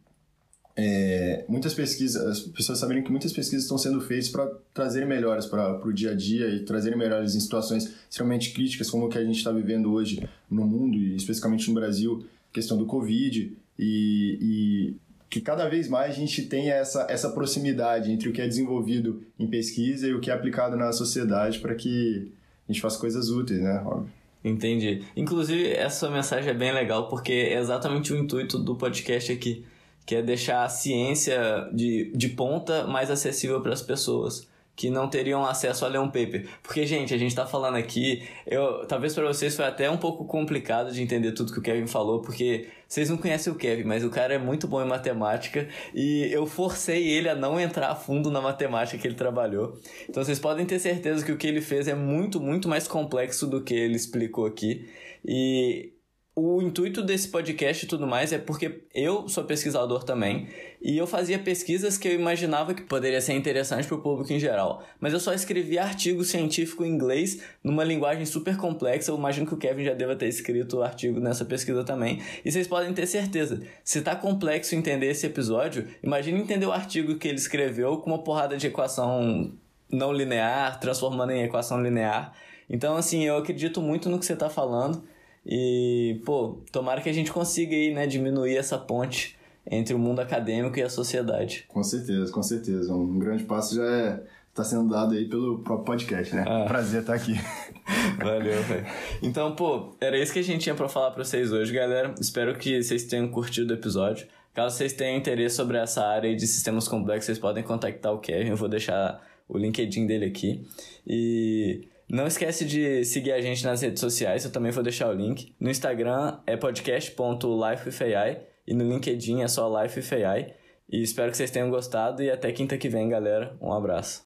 é, 0.77 1.45
muitas 1.49 1.73
pesquisas, 1.73 2.21
as 2.27 2.41
pessoas 2.41 2.81
saberem 2.81 3.03
que 3.03 3.11
muitas 3.11 3.33
pesquisas 3.33 3.63
estão 3.63 3.79
sendo 3.79 4.01
feitas 4.01 4.29
para 4.29 4.51
trazerem 4.73 5.09
melhores 5.09 5.47
para 5.47 5.81
o 5.87 5.93
dia 5.93 6.11
a 6.11 6.15
dia 6.15 6.49
e 6.49 6.65
trazerem 6.65 6.99
melhores 6.99 7.37
em 7.37 7.41
situações 7.41 7.95
extremamente 8.11 8.53
críticas, 8.53 8.91
como 8.91 9.07
o 9.07 9.09
que 9.09 9.17
a 9.17 9.25
gente 9.25 9.37
está 9.37 9.53
vivendo 9.53 9.93
hoje 9.93 10.29
no 10.51 10.67
mundo 10.67 10.97
e 10.97 11.15
especificamente 11.15 11.69
no 11.69 11.75
Brasil, 11.75 12.27
questão 12.55 12.79
do 12.79 12.87
Covid 12.87 13.55
e, 13.79 14.38
e 14.40 14.97
que 15.29 15.40
cada 15.40 15.69
vez 15.69 15.88
mais 15.88 16.12
a 16.12 16.14
gente 16.14 16.43
tenha 16.43 16.73
essa, 16.73 17.07
essa 17.11 17.29
proximidade 17.31 18.11
entre 18.11 18.29
o 18.29 18.33
que 18.33 18.40
é 18.40 18.47
desenvolvido 18.47 19.23
em 19.37 19.49
pesquisa 19.49 20.07
e 20.07 20.14
o 20.14 20.21
que 20.21 20.31
é 20.31 20.33
aplicado 20.33 20.77
na 20.77 20.93
sociedade 20.93 21.59
para 21.59 21.75
que 21.75 22.33
a 22.67 22.73
gente 22.73 22.81
faça 22.81 22.99
coisas 22.99 23.29
úteis, 23.29 23.61
né? 23.61 23.83
Óbvio. 23.85 24.11
Entendi. 24.45 25.03
Inclusive, 25.17 25.73
essa 25.73 26.09
mensagem 26.09 26.51
é 26.51 26.55
bem 26.55 26.73
legal 26.73 27.09
porque 27.09 27.33
é 27.33 27.59
exatamente 27.59 28.12
o 28.12 28.17
intuito 28.17 28.59
do 28.59 28.77
podcast 28.77 29.33
aqui, 29.33 29.64
que 30.07 30.14
é 30.14 30.23
deixar 30.23 30.64
a 30.64 30.69
ciência 30.69 31.69
de, 31.73 32.12
de 32.14 32.29
ponta 32.29 32.87
mais 32.87 33.11
acessível 33.11 33.61
para 33.61 33.73
as 33.73 33.83
pessoas 33.83 34.47
que 34.77 34.91
não 34.91 35.09
teriam 35.09 35.45
acesso 35.45 35.85
a 35.85 35.89
ler 35.89 35.99
um 35.99 36.09
paper. 36.09 36.49
Porque, 36.63 36.87
gente, 36.87 37.15
a 37.15 37.19
gente 37.19 37.31
está 37.31 37.47
falando 37.47 37.77
aqui, 37.77 38.27
eu, 38.47 38.87
talvez 38.87 39.15
para 39.15 39.25
vocês 39.25 39.55
foi 39.55 39.65
até 39.65 39.89
um 39.89 39.97
pouco 39.97 40.25
complicado 40.25 40.93
de 40.93 41.01
entender 41.03 41.33
tudo 41.33 41.53
que 41.53 41.59
o 41.59 41.63
Kevin 41.63 41.87
falou, 41.87 42.21
porque 42.21 42.69
vocês 42.89 43.09
não 43.09 43.17
conhecem 43.17 43.53
o 43.53 43.57
Kevin, 43.57 43.85
mas 43.85 44.05
o 44.05 44.11
cara 44.11 44.35
é 44.35 44.39
muito 44.39 44.67
bom 44.67 44.83
em 44.83 44.87
matemática 44.89 45.69
e 45.95 46.29
eu 46.31 46.47
forcei 46.47 47.09
ele 47.09 47.29
a 47.29 47.35
não 47.35 47.59
entrar 47.59 47.91
a 47.91 47.95
fundo 47.95 48.31
na 48.31 48.41
matemática 48.41 48.99
que 48.99 49.07
ele 49.07 49.15
trabalhou. 49.15 49.79
Então 50.09 50.25
vocês 50.25 50.39
podem 50.39 50.67
ter 50.67 50.79
certeza 50.79 51.25
que 51.25 51.33
o 51.33 51.37
que 51.37 51.47
ele 51.47 51.61
fez 51.61 51.89
é 51.89 51.95
muito, 51.95 52.41
muito 52.41 52.69
mais 52.69 52.89
complexo 52.89 53.47
do 53.47 53.63
que 53.63 53.75
ele 53.75 53.95
explicou 53.95 54.47
aqui. 54.47 54.89
E 55.25 55.94
o 56.37 56.61
intuito 56.61 57.01
desse 57.01 57.29
podcast 57.29 57.85
e 57.85 57.88
tudo 57.88 58.09
mais 58.09 58.33
é 58.33 58.38
porque 58.38 58.83
eu 58.92 59.29
sou 59.29 59.44
pesquisador 59.44 60.03
também 60.03 60.49
e 60.83 60.99
eu 60.99 61.07
fazia 61.07 61.38
pesquisas 61.38 61.97
que 61.97 62.09
eu 62.09 62.12
imaginava 62.12 62.75
que 62.75 62.83
poderia 62.83 63.20
ser 63.20 63.35
interessante 63.35 63.87
para 63.87 63.97
o 63.97 64.01
público 64.01 64.33
em 64.33 64.40
geral, 64.40 64.85
mas 64.99 65.12
eu 65.12 65.20
só 65.20 65.33
escrevia 65.33 65.85
artigo 65.85 66.25
científico 66.25 66.85
em 66.85 66.90
inglês 66.90 67.40
numa 67.62 67.85
linguagem 67.85 68.27
super 68.27 68.57
complexa. 68.57 69.12
Eu 69.12 69.16
imagino 69.16 69.47
que 69.47 69.55
o 69.55 69.57
Kevin 69.57 69.85
já 69.85 69.94
deva 69.94 70.16
ter 70.16 70.27
escrito 70.27 70.83
artigo 70.83 71.20
nessa 71.20 71.44
pesquisa 71.44 71.85
também. 71.85 72.20
E 72.44 72.51
vocês 72.51 72.66
podem 72.66 72.92
ter 72.92 73.07
certeza, 73.07 73.62
se 73.85 74.03
tá 74.03 74.16
complexo 74.16 74.75
entender 74.75 75.07
esse 75.07 75.27
episódio, 75.27 75.87
imagine 76.03 76.40
entender 76.40 76.66
o 76.66 76.73
artigo 76.73 77.16
que 77.16 77.29
ele 77.29 77.38
escreveu 77.38 77.99
com 77.99 78.11
uma 78.11 78.25
porrada 78.25 78.57
de 78.57 78.66
equação 78.66 79.53
não 79.88 80.12
linear, 80.12 80.81
transformando 80.81 81.31
em 81.31 81.44
equação 81.44 81.81
linear. 81.81 82.33
Então, 82.68 82.97
assim, 82.97 83.25
eu 83.25 83.37
acredito 83.37 83.81
muito 83.81 84.09
no 84.09 84.18
que 84.18 84.27
você 84.27 84.33
está 84.33 84.51
falando. 84.51 85.05
E, 85.47 86.21
pô, 86.25 86.59
tomara 86.73 87.01
que 87.01 87.09
a 87.09 87.13
gente 87.13 87.33
consiga 87.33 87.75
aí, 87.75 87.93
né, 87.93 88.07
diminuir 88.07 88.57
essa 88.57 88.79
ponte 88.79 89.37
entre 89.71 89.95
o 89.95 89.99
mundo 89.99 90.21
acadêmico 90.21 90.79
e 90.79 90.83
a 90.83 90.89
sociedade. 90.89 91.65
Com 91.69 91.83
certeza, 91.83 92.33
com 92.33 92.43
certeza. 92.43 92.95
Um 92.95 93.19
grande 93.19 93.45
passo 93.45 93.75
já 93.75 93.85
é 93.85 94.21
está 94.55 94.63
sendo 94.63 94.89
dado 94.89 95.15
aí 95.15 95.29
pelo 95.29 95.59
próprio 95.59 95.85
podcast, 95.85 96.35
né? 96.35 96.45
Ah. 96.47 96.65
Prazer 96.65 97.01
estar 97.01 97.15
aqui. 97.15 97.35
Valeu, 98.23 98.63
velho. 98.63 98.87
Então, 99.21 99.55
pô, 99.57 99.97
era 100.01 100.17
isso 100.17 100.33
que 100.33 100.39
a 100.39 100.45
gente 100.45 100.63
tinha 100.63 100.77
para 100.77 100.89
falar 100.89 101.11
para 101.11 101.25
vocês 101.25 101.51
hoje, 101.51 101.73
galera. 101.73 102.15
Espero 102.21 102.57
que 102.57 102.81
vocês 102.81 103.03
tenham 103.03 103.29
curtido 103.29 103.73
o 103.73 103.77
episódio. 103.77 104.29
Caso 104.55 104.77
vocês 104.77 104.93
tenham 104.93 105.19
interesse 105.19 105.57
sobre 105.57 105.77
essa 105.77 106.07
área 106.07 106.35
de 106.35 106.47
sistemas 106.47 106.87
complexos, 106.87 107.27
vocês 107.27 107.39
podem 107.41 107.65
contactar 107.65 108.15
o 108.15 108.19
Kevin. 108.19 108.51
Eu 108.51 108.57
vou 108.57 108.69
deixar 108.69 109.21
o 109.49 109.59
LinkedIn 109.59 110.07
dele 110.07 110.27
aqui. 110.27 110.65
E 111.05 111.89
Não 112.09 112.27
esquece 112.27 112.64
de 112.64 113.05
seguir 113.05 113.33
a 113.33 113.40
gente 113.40 113.64
nas 113.64 113.81
redes 113.81 114.01
sociais, 114.01 114.45
eu 114.45 114.53
também 114.53 114.71
vou 114.71 114.83
deixar 114.83 115.09
o 115.09 115.12
link. 115.12 115.55
No 115.59 115.71
Instagram 115.71 116.38
é 116.47 116.57
podcast.lifewithai 116.57 118.43
e 118.67 118.75
no 118.75 118.85
LinkedIn 118.85 119.43
é 119.43 119.49
só 119.49 119.83
lifewithai. 119.83 120.55
E 120.88 121.03
espero 121.03 121.31
que 121.31 121.37
vocês 121.37 121.51
tenham 121.51 121.71
gostado 121.71 122.23
e 122.23 122.31
até 122.31 122.53
quinta 122.53 122.77
que 122.77 122.88
vem, 122.88 123.09
galera. 123.09 123.57
Um 123.61 123.73
abraço. 123.73 124.23